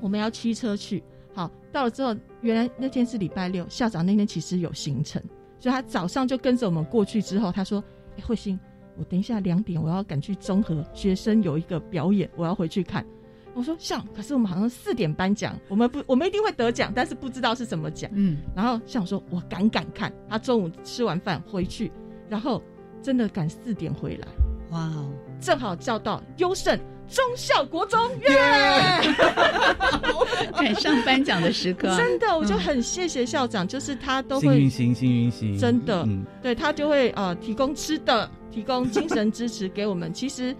[0.00, 1.02] 我们要驱车去。
[1.32, 5.20] 好，到了之后，原来那天是礼拜六，校长那天其实有行程，
[5.58, 7.20] 所以他早上就跟着我们过去。
[7.20, 7.82] 之后他说
[8.16, 8.58] ：“哎，慧心，
[8.96, 13.04] 我等一下两点我要赶去综合，学生有一个表演，我要回去看。”
[13.52, 21.90] 我说：“像，可是我们好像四点颁奖，我们不，我们一定会得奖，但是不知道是什么奖。”嗯，然后像我说：“我赶赶看。”他中午吃完饭回去，
[22.28, 22.62] 然后
[23.02, 24.28] 真的赶四点回来。
[24.70, 26.78] 哇哦，正好叫到优胜。
[27.14, 28.36] 中校国中耶，
[30.52, 36.06] 赶 上颁奖的时刻，真的，我就很谢谢校长，就是他都会幸运星，幸运星，真的，
[36.42, 40.12] 对他就会呃提供吃的，提供精神支持给我们。
[40.12, 40.54] 其实。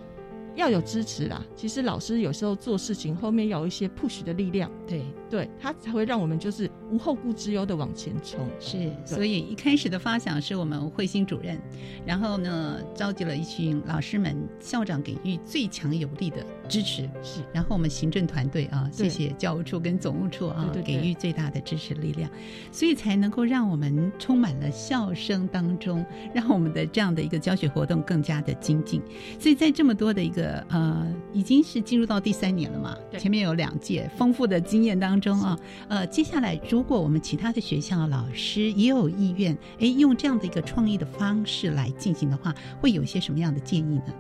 [0.57, 5.03] 要有支持啦，其实老师有时候做事情后面要有一些 push 的力量，对
[5.35, 8.39] 对，他才会让我们就是无后顾之忧的往前冲。
[8.61, 11.59] 是，所以一开始的发想是我们慧心主任，
[12.07, 22.31] 然后呢召集了一群老师们，校长给予最强有力的支持，是，然后我们行政团队啊，谢谢教务处跟总务处啊，给予最大的支持力量，
[22.71, 29.03] 所以才能够让我们充满了笑声当中， 让我们的这样的一个教学活动更加的精进。
[29.41, 32.97] 所以在这么多的一个呃，已经是进入到第三年了嘛？
[33.19, 35.59] 前面有两届丰富的经验当中啊，
[35.89, 44.13] 呃，接下来如果我们其他的学校老师也有意愿，哎，用这样的一个创意的方式来进行的话，会有一些什么样的建议呢？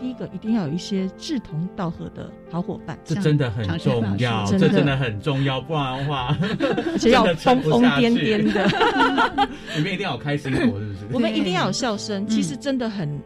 [0.00, 6.38] 第一个，一定要有一些志同道合的好伙伴，这真的很重要，这真的很重要，不然的话，
[6.92, 10.98] 而且要疯疯癫癫的， 你们一定要有开心果，是不是？
[11.12, 13.20] 我们一定要有笑声，其实真的很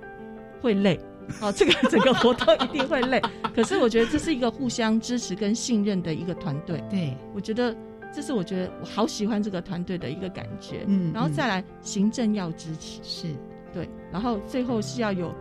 [0.63, 0.99] 会累。
[1.41, 3.21] 哦，这个 整个活动一定会累，
[3.55, 6.83] 可是我觉得这是一个互相支持跟信任的一个团队。
[6.91, 7.75] 对，我觉得
[8.15, 10.85] 这是我觉得我好喜欢这个团队的一个感觉。
[10.87, 13.27] 嗯，然后再来行政要支持，是。
[13.73, 15.35] 对，然后最后是要有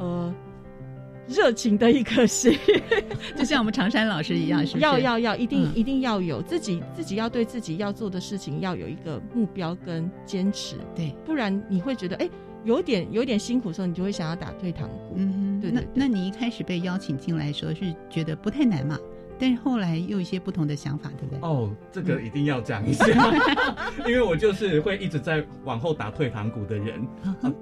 [0.00, 0.34] 呃
[1.28, 2.52] 热情的一颗心，
[3.36, 12.28] 就像我们常山老师一样，是要要要一定一定要有自己自己要对自己要做的事情要有一个目标跟坚持，对，不然你会觉得哎。
[12.66, 15.14] 有点有点辛苦的时候，你就会想要打退堂鼓。
[15.14, 15.70] 嗯，对。
[15.70, 18.98] 那那你一开始被邀请进来的时候是觉得不太难嘛？
[19.38, 21.38] 但是后来又有一些不同的想法，对不对？
[21.42, 23.06] 哦，这个一定要讲一下，
[24.06, 27.06] 因为我就是会一直在往后打退堂鼓的人。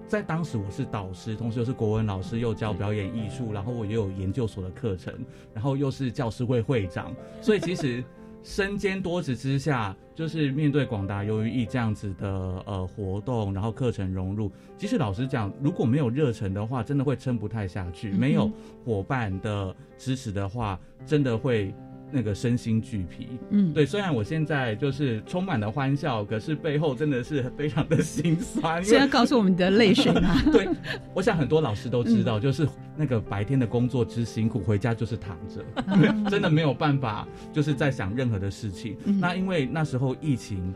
[0.06, 5.12] 在当时我是导师，同时又是国文老师，又教表演艺术，然后我又有研究所的课程，
[5.52, 8.02] 然后又是教师会会长，所以其实。
[8.44, 12.28] 身兼多职之下，就是面对广大优于艺这样子的
[12.66, 14.52] 呃活动，然后课程融入。
[14.78, 18.12] 其实老实讲，如果没有热忱的话，真的会撑不太下去。
[18.12, 18.48] 没有
[18.84, 21.74] 伙伴的支持的话，真的会。
[22.10, 23.84] 那个身心俱疲，嗯，对。
[23.84, 28.82] 虽然我现在就是充满了欢笑，可是背后真的是非常的心酸。
[28.84, 30.34] 现在告诉我们的泪水吗？
[30.52, 30.68] 对，
[31.12, 35.64] 我想很多老师都知道，就是那个白天的工作之辛苦，回家就是躺着，
[36.30, 38.96] 真的没有办法，就是在想任何的事情。
[39.20, 40.72] 那因为那时候疫情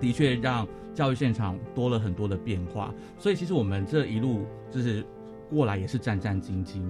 [0.00, 5.04] 的确让教育现场多了很多的变化，所以其实我们这一路就是
[5.50, 6.82] 过来也是战战兢兢。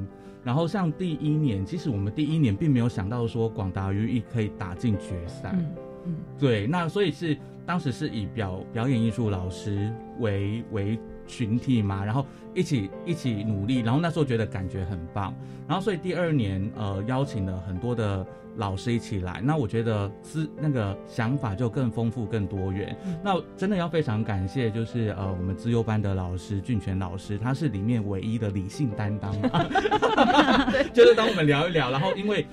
[0.47, 5.51] 然后像第一年，其实我们第一年并没有想到说广达于艺可以打进决赛。
[5.53, 5.75] 嗯
[6.05, 7.37] 嗯，对，那所以是
[7.67, 10.97] 当时是以表表演艺术老师为为
[11.27, 12.25] 群体嘛，然后
[12.55, 15.35] 一起一起努力，然后那时候觉得感觉很棒。
[15.67, 18.27] 然后所以第二年呃邀请了很多的。
[18.59, 22.97] 老师一起来，那我觉得资那个想法就更丰富、更多元。
[23.23, 29.31] 那真的要非常感谢，就是呃，我们资优班的老师俊全老师，他是里面唯一的理性担当。
[30.91, 32.47] 就是当我们聊一聊，然后因为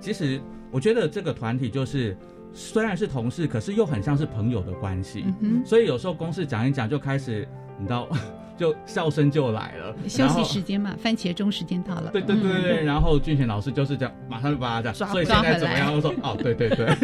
[0.00, 0.40] 其实
[0.72, 2.16] 我觉得这个团体就是
[2.54, 5.26] 虽然是同事，可是又很像是朋友的关系，
[5.66, 7.46] 所以有时候公事讲一讲就开始，
[7.78, 8.08] 你知道。
[8.56, 12.10] 就笑声就来了，休息时间嘛，番茄钟时间到了。
[12.12, 15.94] 对对对对，然后俊贤老师就是这样，马上就把他这样，所以现在怎么样？
[15.94, 16.96] 我说哦，对对对，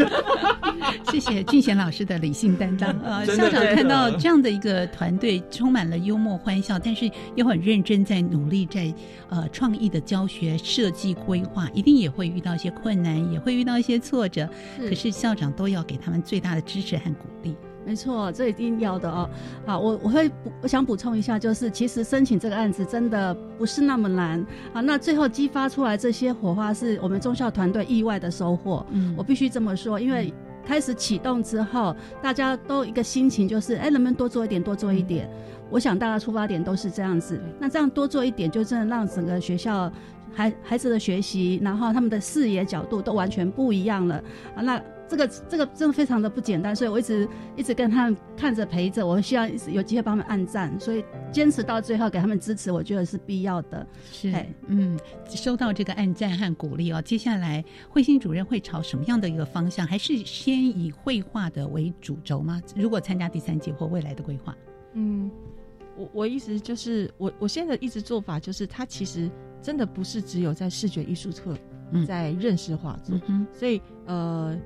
[1.11, 2.91] 谢谢俊贤老师的理性担当。
[3.03, 8.93] 呃，校长看到这样的一个团队，充满了幽默欢笑，但是又很认真在努力在
[9.29, 14.49] 呃创意的教学设计规划，一定也会遇到一些困难，也会遇到一些挫折，
[14.79, 17.57] 可是校长都要给他们最大的支持和鼓励。
[17.87, 19.29] 没错，这一定要的哦。
[19.67, 24.39] 好，我我会补我想补充一下，就是其实申请这个案子真的不是那么难。
[24.73, 28.87] 啊，那最后激发出来这些火花，是我们中校团队意外的收获。
[28.91, 30.33] 嗯，我必须这么说，因为
[30.65, 35.29] 开始启动之后，大家都一个心情就是，哎，能不能多做一点，多做一点？
[35.71, 37.41] 我想大家出发点都是这样子。
[37.59, 39.91] 那这样多做一点，就真的让整个学校
[40.33, 44.17] 孩孩子的学习，然后他们的视野角度都完全不一样了。
[44.55, 44.81] 啊，那。
[45.11, 53.85] 这个这个真的非常的不简单，所以我一直一直跟他们看着陪着，我希望有机会帮他们按赞，所以坚持到最后给他们支持，我觉得是必要的。
[54.13, 54.33] 是，
[54.69, 54.97] 嗯，
[55.29, 59.85] 收到这个按赞和鼓励哦，接下来慧心主任会朝什么样的一个方向？
[59.85, 62.63] 还是先以绘画的为主轴吗？
[62.77, 64.57] 如果参加第三届或未来的规划？
[64.93, 65.29] 嗯，
[65.97, 69.29] 我我意思就是，我我现在一直做法就是，它其实
[69.61, 71.57] 真的不是只有在视觉艺术课
[72.07, 73.21] 在认识画作，
[73.53, 74.57] 所以呃。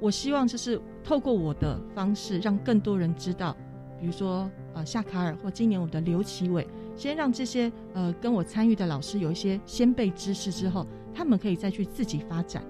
[0.00, 3.56] 我希望就是透过我的方式，让更多人知道，
[3.98, 12.62] 比如说呃夏卡尔或今年我的刘奇伟，先让这些呃跟我参与的老师有一些先辈知识之后，他们可以再去自己发展。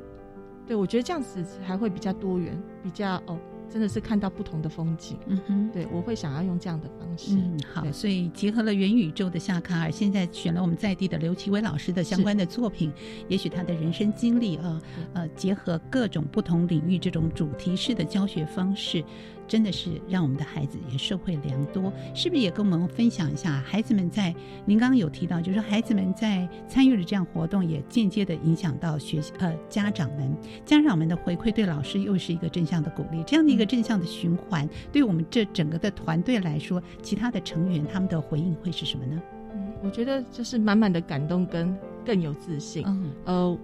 [0.66, 3.38] 对我觉得这样子还会比较多元，比较哦。
[3.70, 7.36] 真的是看到不同的风景，嗯哼，对我会想要用这样的方式。
[7.36, 12.92] 嗯，好，所以结合了元宇宙的夏卡尔，现在选了我们在地的刘奇伟老师的相关的作品，
[13.28, 14.80] 也许他的人生经历啊，
[15.14, 19.04] 呃，结合各种不同领域这种主题式的教学方式。
[19.46, 23.62] 真的是让我们的孩子也受惠良多，是不是也跟我们分享一下？
[23.66, 24.34] 孩子们在
[24.64, 39.22] 您刚刚有提到，就是说孩子们在参与了这样活动，也间接的影响到学呃家长们，家长们的回馈对老师又是一个正向的鼓励，这样的一个正向的循环，对我们这整个的团队来说，其他的成员他们的回应会是什么呢？
[39.54, 42.82] 嗯，我觉得就是满满的感动跟更有自信。
[42.86, 43.58] 嗯，呃。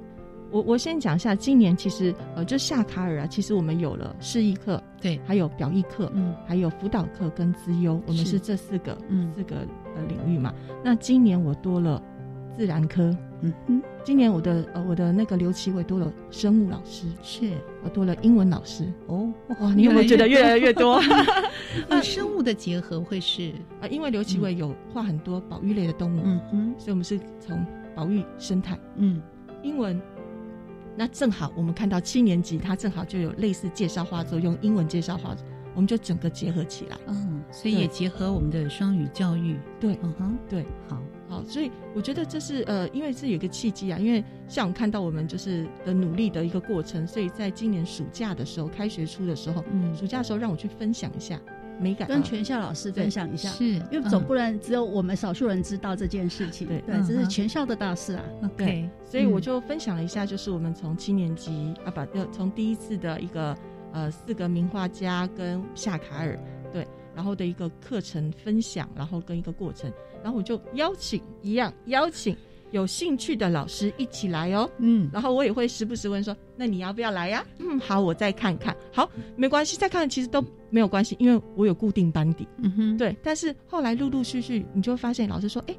[0.53, 9.57] 我我先讲一下，今年其实呃，就夏卡尔啊，其实我们有了示意课，对，还有表意课，嗯，还有辅导课跟资优，我们是这四个，嗯，四个
[9.97, 10.53] 呃领域嘛。
[10.85, 12.01] 那今年我多了
[12.55, 17.51] 自然科，嗯哼，今年我的呃我的那个刘奇伟多了生物老师，是
[17.83, 21.01] 我多了英文老师，哦，哇，你有没有觉得越来越多？
[21.89, 29.19] 啊，生物的结合会是啊， 因为刘奇伟有画很多保育类的动物，嗯哼，所以我们是从保育生态，嗯，
[29.63, 29.99] 英文。
[30.97, 36.99] 那正好，我们看到七年级，他正好就有类似介绍画作，用英文介绍画作，我们就整个结合起来。
[37.07, 39.57] 嗯，所以也结合我们的双语教育。
[39.81, 51.41] 对，嗯哼，对，好，好，所以我觉得这是呃，因为是有一个契机啊，因为像我看到我们就是的努力的一个过程，所以在今年暑假的时候，开学初的时候，嗯，暑假的时候让我去分享一下。
[51.83, 52.07] 美感。
[52.07, 58.25] 跟全校老师分享一下，是因为总不能只有我们少数人知道这件事情，对对，这是全校的大事啊。
[58.57, 63.57] 对，所以我就分享了一下，就是我们从七年级啊，把从第一次的一个
[63.93, 66.39] 呃四个名画家跟夏卡尔
[66.73, 72.37] 对，然后的一个课程分享，然后跟一个过程，然后我就邀请一样邀请。
[72.73, 77.45] 有兴趣的老师一起来哦，嗯，然后我也会时不时问说，那你要不要来呀？
[77.59, 78.77] 嗯，好，我再看看。
[78.93, 82.49] 好，没关系，再看其实都没有关系，因为我有固定班底。
[82.57, 83.17] 嗯哼，对。
[83.23, 85.77] 但是后来陆陆续续，你就会发现老师说，哎，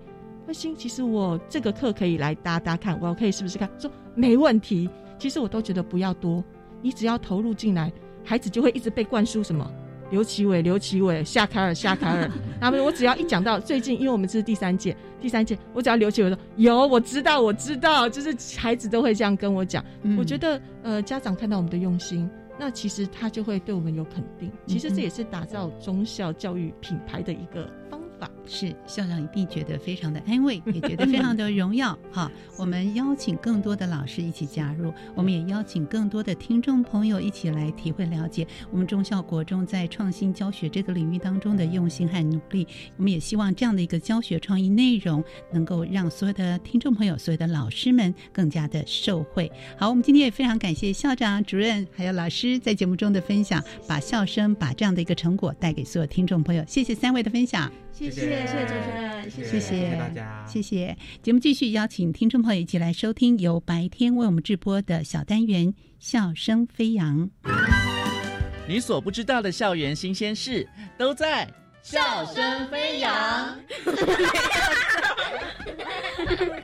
[0.48, 3.70] 慧心，其实我这个课可以来搭搭看，我可以是不是看？
[3.78, 4.90] 说没问题。
[5.20, 6.44] 其实我都觉得不要多，
[6.82, 7.92] 你只要投入进来，
[8.24, 9.72] 孩子就会一直被灌输什么。
[10.12, 12.30] 刘奇伟，刘奇伟，夏凯尔，夏凯尔。
[12.62, 19.84] 他们我只要一讲到最近，因为我们这是第三届，第三届，我只要刘奇伟说有，我知道，我知道，就是孩子都会这样跟我讲。
[20.18, 22.30] 我觉得，呃，家长看到我们的用心，
[22.60, 24.52] 那其实他就会对我们有肯定。
[24.68, 28.00] 其实这也是打造中校教育品牌的一个方。
[28.46, 31.98] 是校长一定觉得非常的安慰，也觉得非常的荣耀。
[32.12, 42.68] 哈，我们邀请更多的老师一起加入，我们也邀请更多的听众朋友一起来体会了解我们中校国中在创新教学这个领域当中的用心和努力。
[42.98, 49.52] 我们也希望这样的一个教学创意内容能够让所有的听众朋友、所有的老师们更加的受惠。
[49.78, 56.64] 好，我们今天也非常感谢校长、主任还有老师在节目中的分享，把笑声、把这样的一个成果带给所有听众朋友。
[56.68, 57.72] 谢谢三位的分享。
[57.92, 60.96] 谢谢谢谢主持人，谢谢大家，谢谢。
[61.24, 67.28] 节目继续邀请听众朋友一起来收听由白天为我们直播的小单元《笑声飞扬》。
[68.68, 71.48] 你所不知道的校园新鲜事都在
[71.82, 73.16] 《笑声飞扬》。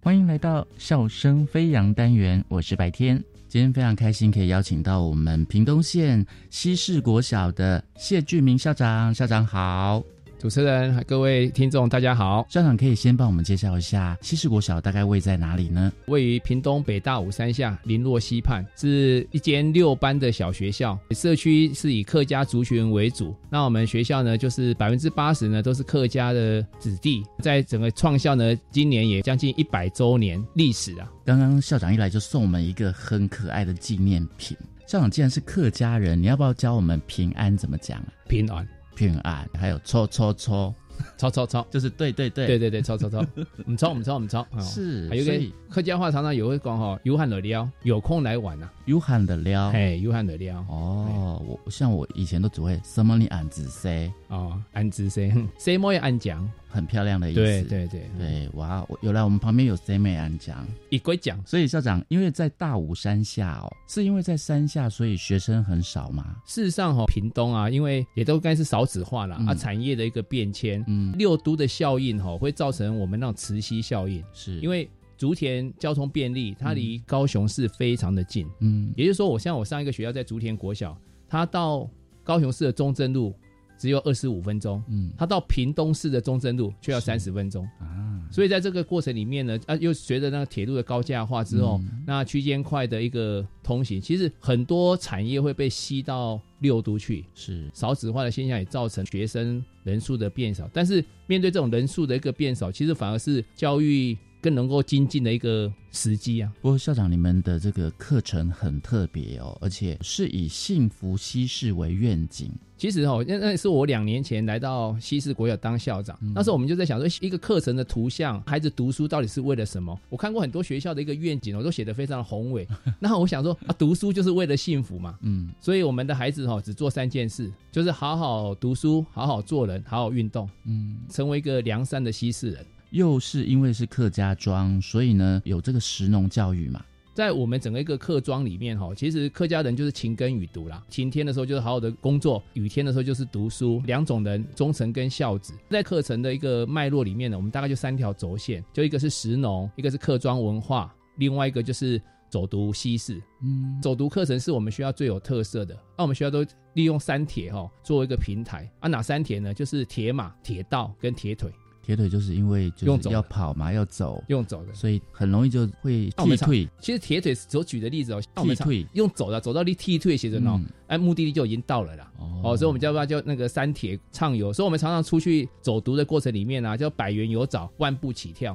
[0.00, 3.22] 欢迎来到《笑声飞扬》单元，我是白天。
[3.48, 9.14] 今天非常开心，可以邀请到我们屏东县西市国小的谢俊明校长。
[9.14, 10.02] 校长好，
[10.38, 12.46] 主持人、各位听众，大家好。
[12.48, 15.92] 校长可以先帮我们介绍一下西市国小大概位在哪里呢？
[16.06, 20.96] 位于屏东北大武山下林落溪畔，是一间六班的小学校。
[21.10, 23.34] 社区是以客家族群为主。
[23.50, 27.24] 那我们学校呢，就是百分之八十呢都是客家的子弟。
[27.40, 31.10] 在整个创校呢，今年也将近一百周年历史啊。
[31.24, 34.56] 刚刚校长一来就送我们一个很可爱的纪念品。
[34.86, 38.06] 校长既然是客家人，你要不要教我们平安怎么讲啊？
[38.28, 38.66] 平安。
[38.98, 40.74] 平安，还有抽抽抽，
[41.16, 42.48] 抽抽抽，就是对对对。
[42.48, 43.24] 对对对，搓搓搓，
[43.64, 45.08] 我们搓我们搓我们搓，是。
[45.08, 45.40] 还有个
[45.70, 50.58] 客家话常常也会讲哈，有喊的撩，有空来玩呐，有喊的撩，嘿，有喊的撩。
[50.68, 56.50] 哦，我像我以前都只会什么你安子 say 哦，安子 say say 莫也安讲。
[56.68, 58.10] 很漂亮的意思，对对对。
[58.18, 58.86] 对，哇！
[59.00, 66.36] 有来我们旁边有 C 美安讲，一归讲，所以校长，因为在大武山下哦，是因为在山下，所以学生很少嘛？
[66.46, 74.60] 事实上哈，屏东啊，因为也都该是少子化了啊，产业的一个变迁，嗯，六都的效应哈，会造成我们那种磁吸效应，是。
[74.60, 80.96] 因为竹田交通便利，它离高雄市非常的近，嗯，也就是说，我像我上一个学校在竹田国小，
[81.28, 81.88] 它到
[82.22, 83.34] 高雄市的中正路。
[83.78, 87.64] 只有二十五分钟，嗯，他到屏东市的中正路却要三十分钟。
[87.80, 97.70] 啊，所以在这个过程里面呢，啊，又随着那个铁路的高架化之后，那区间快的一个通行，其实很多产业会被吸到六都去，是。
[97.72, 104.16] 少子化的现象也造成学生人数的变少，但是面对这种人数的一个变少，其实反而是教育。
[104.40, 106.52] 更能够精进的一个时机啊！
[106.60, 112.50] 不过校长，你们的这个课程很特别哦，而且是以幸福西式为愿景。
[112.76, 119.98] 其实哦，那那是我两年前来到西式国小当校长，那时候我们就在想说，一个课程的图像，孩子读书到底是为了什么？
[120.08, 122.64] 我看过很多学校的一个愿景，我都写得非常的宏伟。
[123.00, 132.64] 那我想说啊，读书就是为了幸福嘛，嗯，所以我们的孩子哦只做三件事，就是好好读书，好好做人，好好运动，嗯，成为一个良善的西式人。
[132.90, 136.82] 又是因为是客家庄，所以呢有这个食农教育嘛。
[137.14, 140.80] 在我们整个一个客庄里面哈，其实客家人就是勤耕雨读啦。
[140.88, 143.82] 晴天的时候就是好好的工作，雨天的时候就是读书。
[143.86, 153.20] 两种人，忠诚跟孝子，在课程的一个脉络里面呢，我们大概就三条轴线，就一个是食农，一个是客庄文化，另外一个就是走读西式。
[153.42, 155.74] 嗯，走读课程是我们学校最有特色的。
[155.96, 159.52] 那我们学校都利用三铁哈作为一个平台啊，哪三铁呢？
[159.52, 161.50] 就是铁马、铁道跟铁腿。
[161.88, 166.68] 铁腿就是因为就是要跑嘛，要走，用走的，所以很容易就会踢退。
[166.78, 172.12] 其实铁腿所举的例子哦，踢退用走的，走到你踢退写着哦，哎，目的地就已经到了啦。
[172.44, 174.52] 哦，所以我们叫它叫那个山铁畅游？
[174.52, 178.54] 所以我们常常出去走读的过程里面啊，叫百元游找，万步起跳。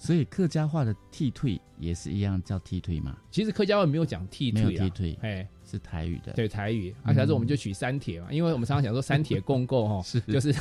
[0.00, 3.16] 所以客家话的替退也是一样叫替退嘛？
[3.30, 6.92] 其实客家话没有讲踢退，没有替退，哎，是台语的，对台语。
[7.04, 10.52] 而且是我们就取三铁嘛，因为我们常常讲说三铁共构哈， 是就是。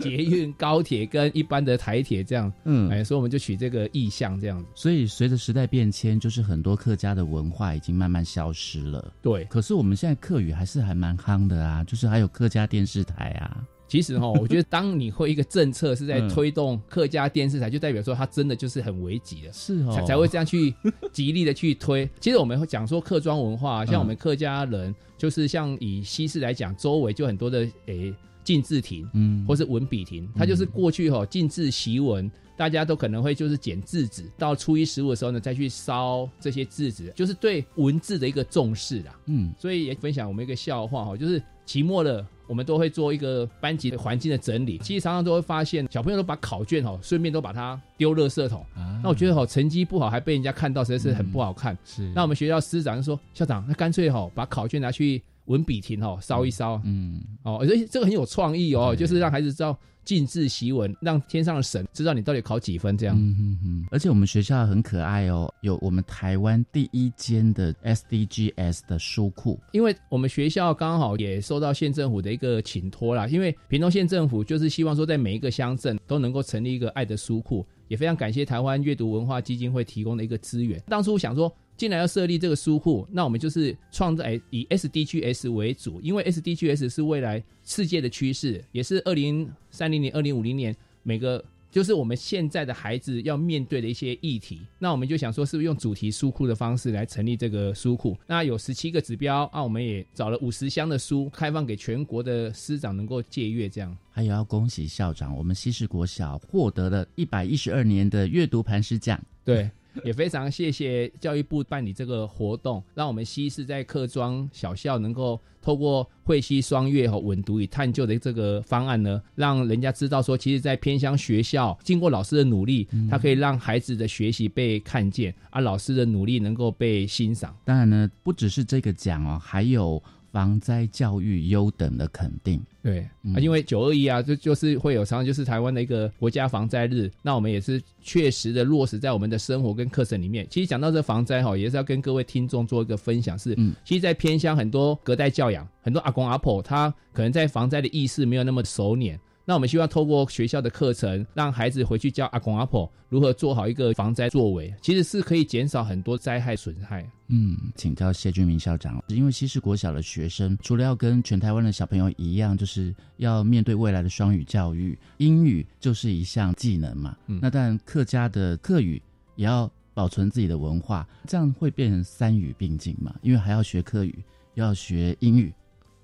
[0.00, 4.70] 捷运、高铁跟一般的台铁这样，嗯，哎，所以我们就取这个意象这样子。
[4.72, 9.12] 所以随着时代变迁，就是很多客家的文化已经慢慢消失了。
[9.20, 13.66] 对，可是我们现在客语还是还蛮夯的啊，就是还有客家电视台啊。
[13.88, 20.72] 其实哈，我觉得当你会一个政策是在推动客家电视台，就代表说它真的就是很危急的，是哦，才才会这样去
[21.12, 22.08] 极力的去推。
[22.20, 28.14] 其实我们会讲说客庄文化，像我们客家人，就是像以西式来讲，周围就很多的诶。
[28.44, 48.66] 禁字亭，嗯，或是文笔亭，它就是过去哈禁字习文，大家都可能会就是剪字纸，到初一十五的时候呢，再去烧这些字纸，就是对文字的一个重视啦，嗯，所以也分享我们一个笑话哈，就是期末了，我们都会做一个班级的环境的整理，其实常常都会发现小朋友都把考卷哦，顺便都把它丢垃圾桶，
[49.02, 55.22] 那我觉得哦成绩不好还被人家看到，实在是很不好看，是，那我们学校师长就说校长，那干脆哦把考卷拿去。
[55.48, 63.16] 文笔亭哦，烧一烧，嗯，哦，所以这个很有创意哦，就是让孩子知道禁字习文，让天上的神知道你到底考几分这样。
[63.18, 63.86] 嗯嗯嗯。
[63.90, 80.82] 而且我们学校很可爱哦，有我们台湾第一间的 SDGs 的书库，因为我们学校刚好也受到县政府的一个请托啦，因为屏东县政府就是希望说在每一个乡镇都能够成立一个爱的书库，也非常感谢台湾阅读文化基金会提供的一个资源。
[80.88, 81.50] 当初想说。
[81.78, 94.58] 既然要设立这个书库，那我们就是创造以 SDGs 为主，因为 SDGs 是未来世界的趋势，也是二零三零年、二零五零年每个就是我们现在的孩子要面对的一些议题。
[94.78, 98.16] 那我们就想说，是不是用主题书库的方式来成立这个书库？
[98.26, 103.68] 那有十七个指标，那我们也找了五十箱的书，开放给全国的师长能够借阅。
[103.68, 109.22] 这样，还有要恭喜校长，我们西市国小获得了一百一十二年的阅读磐石奖。
[109.44, 109.70] 对。
[110.04, 127.56] 也非常谢谢教育部办理这个活动，让我们西市在客庄小校能够透过会西双月和稳读与探究的这个方案呢，让人家知道说，其实，在偏乡学校，经过老师的努力，他可以让孩子的学习被看见，而老师的努力能够被欣赏。
[127.64, 130.02] 当然呢，不只是这个奖哦，还有。
[130.30, 133.00] 防灾教育优等的肯定，对
[133.34, 140.46] 啊，因为九二一啊，就就是会有常常就是台湾的一个国家防灾日，那我们也是确实的落实在我们的生活跟课程里面。
[140.50, 149.18] 其实讲到这防灾哈，也是要跟各位听众做一个分享，是，嗯其实，在偏乡很多隔代教养，很多阿公阿婆，他可能在防灾的意识没有那么熟稔。
[149.48, 157.10] 那我们希望透过学校的课程，让孩子回去教阿公阿婆如何做好一个防灾作为，其实是可以减少很多灾害损害。
[157.28, 167.16] 嗯，请教谢俊明校长，因为西式国小的学生除了要跟全台湾的小朋友一样，就是要面对未来的双语教育，英语就是一项技能嘛。
[167.26, 169.00] 嗯，那但客家的客语
[169.36, 173.14] 也要保存自己的文化，这样会变成三语并进嘛？
[173.22, 174.22] 因为还要学客语，
[174.56, 175.50] 要学英语。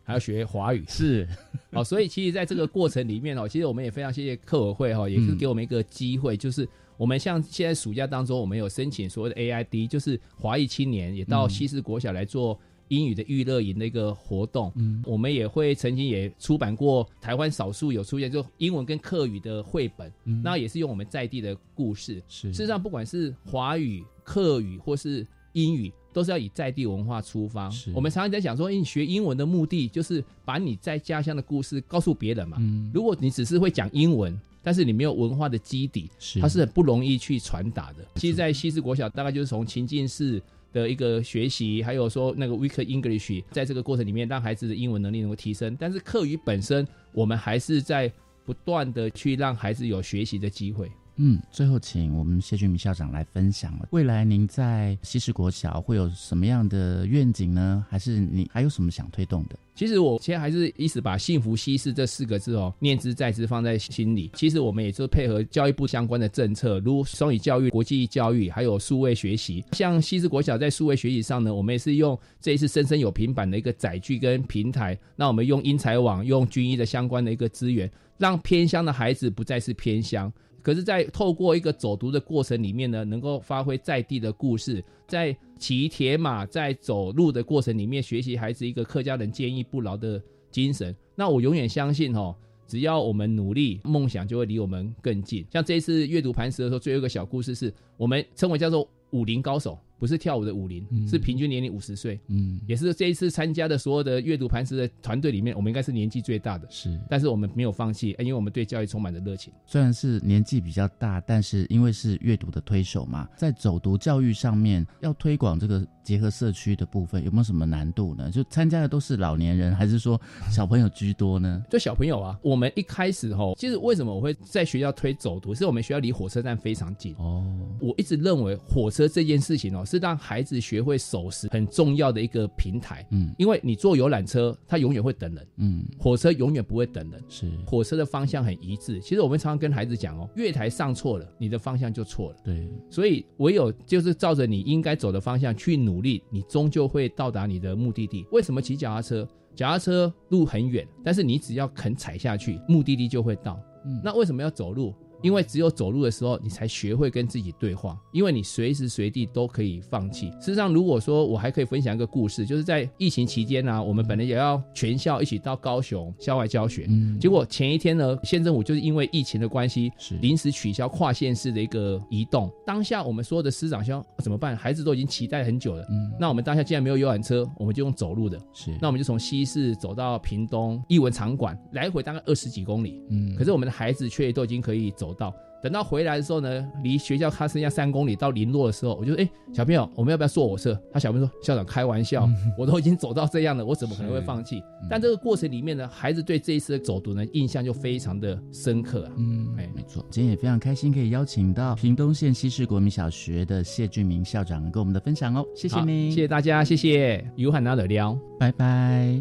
[0.05, 1.27] 还要学华语是，
[1.73, 14.71] 哦，所以其实在这个过程里面哦，其实我们也非常谢谢客委会哈，也是给我们一个机会，就是我们像现在暑假当中，我们有申请所谓的 AID，就是华裔青年也到西式国小来做英语的娱乐营的一个活动。
[14.77, 22.23] 嗯，我们也会曾经也出版过台湾少数有出现就英文跟客语的绘本，嗯那也是用我们在地的故事。
[22.29, 25.91] 是，事实上不管是华语、客语或是英语。
[26.15, 27.69] 都是要以在地文化出发。
[27.93, 32.57] 我们常常在讲说，你学英文的目的就是把你在家乡的故事告诉别人嘛。
[32.95, 36.09] 如果你只是会讲英文，但是你没有文化的基底，
[36.41, 38.07] 它是很不容易去传达的。
[38.15, 40.41] 其实，在西式国小，大概就是从情境式
[40.73, 45.77] 的一个学习，还有说那个 Week English，在这个过程里面，让孩子的英文能力能够提升。
[45.79, 48.11] 但是课语本身，我们还是在
[48.47, 50.91] 不断的去让孩子有学习的机会。
[51.17, 53.89] 嗯，最后请我们谢俊明校长来分享了。
[53.93, 57.87] 未来您在西式国小会有什么样的愿景呢？
[57.89, 59.57] 还是你还有什么想推动的？
[59.77, 64.31] 其实我现在还是一直把“幸福西式”这四个字哦，念之在之，放在心里。
[64.35, 69.65] 其实我们也是配合教育部相关的政策，如双语教育、国际教育，还有数位学习。
[69.73, 74.99] 像西式国小在数位学习上呢，我们也是用这一次“深深有平板”的一个载具跟平台。
[75.17, 80.33] 那我们用英才网、用军医的相关的一个资源，让偏乡的孩子不再是偏乡。
[80.65, 90.97] 可是，在透过一个走读的过程里面呢，能够发挥在地的故事，在骑铁马、在走路的过程里面，学习孩子一个客家人坚毅不挠的精神。
[91.15, 92.35] 那我永远相信，哦，
[92.67, 95.45] 只要我们努力，梦想就会离我们更近。
[95.53, 99.79] 像这一次阅读磐石的时候，最后一个小故事是我们称为叫做武林高手。
[100.05, 109.51] 不是跳舞的舞龄，是平均年龄五十岁，嗯，也是这一次参加的所有的阅读磐石的团队里面，我们应该是年纪最大的，是，但是我们没有放弃，因为我们对教育充满着热情。
[109.65, 118.31] 虽然是年纪比较大，但是因为是阅读的推手嘛，在走读教育上面要推广这个结合社区的部分，有没有什么难度呢？
[118.31, 121.65] 就参加的都是老年人，还是说小朋友居多呢？
[121.71, 125.55] 就小朋友啊，我们一开始吼，其实为什么我会在学校推走读？
[125.55, 127.43] 是我们学校离火车站非常近哦。
[127.81, 129.83] 我一直认为火车这件事情哦。
[129.85, 139.01] 是让孩子学会守时很重要的一个平台，嗯，因为你坐游览车，它永远会等人，嗯，火车永远不会等人，是火车的方向很一致。
[139.01, 148.27] 其实我们常常跟孩子讲哦，月台上错了，你的方向就错了，对，所以唯有就是照着你应该走的方向去努力，你终究会到达你的目的地。
[148.33, 149.29] 为什么骑脚踏车？
[149.55, 153.57] 脚踏车路很远，但是你只要肯踩下去，目的地就会到。
[153.87, 154.93] 嗯，那为什么要走路？
[155.25, 157.99] 因为只有走路的时候，你才学会跟自己对话。
[158.13, 160.31] 因为你随时随地都可以放弃。
[160.33, 172.53] 事实上，如果说我还可以分享一个故事，就是在疫情期间呢，我们本来也要全校一起到高雄校外教学，嗯，结果前一天呢，县政府就是因为疫情的关系，是临时取消跨县市的一个移动。
[172.67, 174.55] 当下我们所有的师长说怎么办？
[174.55, 185.35] 孩子都已经期待很久了，嗯，那我们当下既然没有游览车，我们就用走路的，是，那我们就从西市走到屏东艺文场馆，来回大概二十几公里，嗯，可是我们的孩子却都已经可以走到。
[185.63, 190.79] 等到回来的时候呢，离学校还剩下三公里到林落的时候，我就哎，小朋友，我们要不要坐火车？
[190.93, 199.13] 他小朋友说：“校长开玩笑， 我都已经走到这样了，我怎么可能会放弃？”但这个过程里面呢，孩子对这一次的走读呢，印象就非常的深刻啊。
[199.17, 200.05] 嗯，哎，没错。
[200.11, 207.27] 今天也非常开心可以邀请到屏东县西市国民小学的谢俊明校长跟我们的分享哦，谢谢你，谢谢大家，谢谢。
[207.37, 209.19] 有喊拿的撩，拜拜。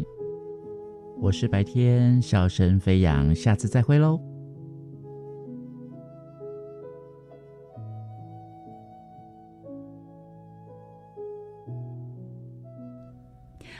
[1.22, 4.33] 我是白天笑声飞扬，下次再会喽。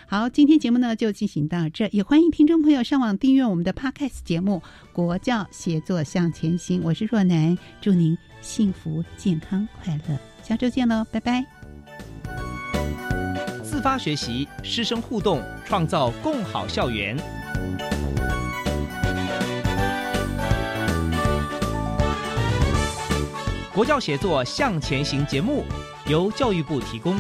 [0.07, 11.45] 好，今天节目呢就进行到这，也欢迎听众朋友上网订阅我们的 Podcast 节目《国教协作向前行》，我是若楠，祝您幸福、健康、快乐，下周见喽，拜拜。
[13.63, 17.17] 自发学习，师生互动，创造共好校园。
[23.73, 25.65] 国教协作向前行节目
[26.07, 27.19] 由教育部提供。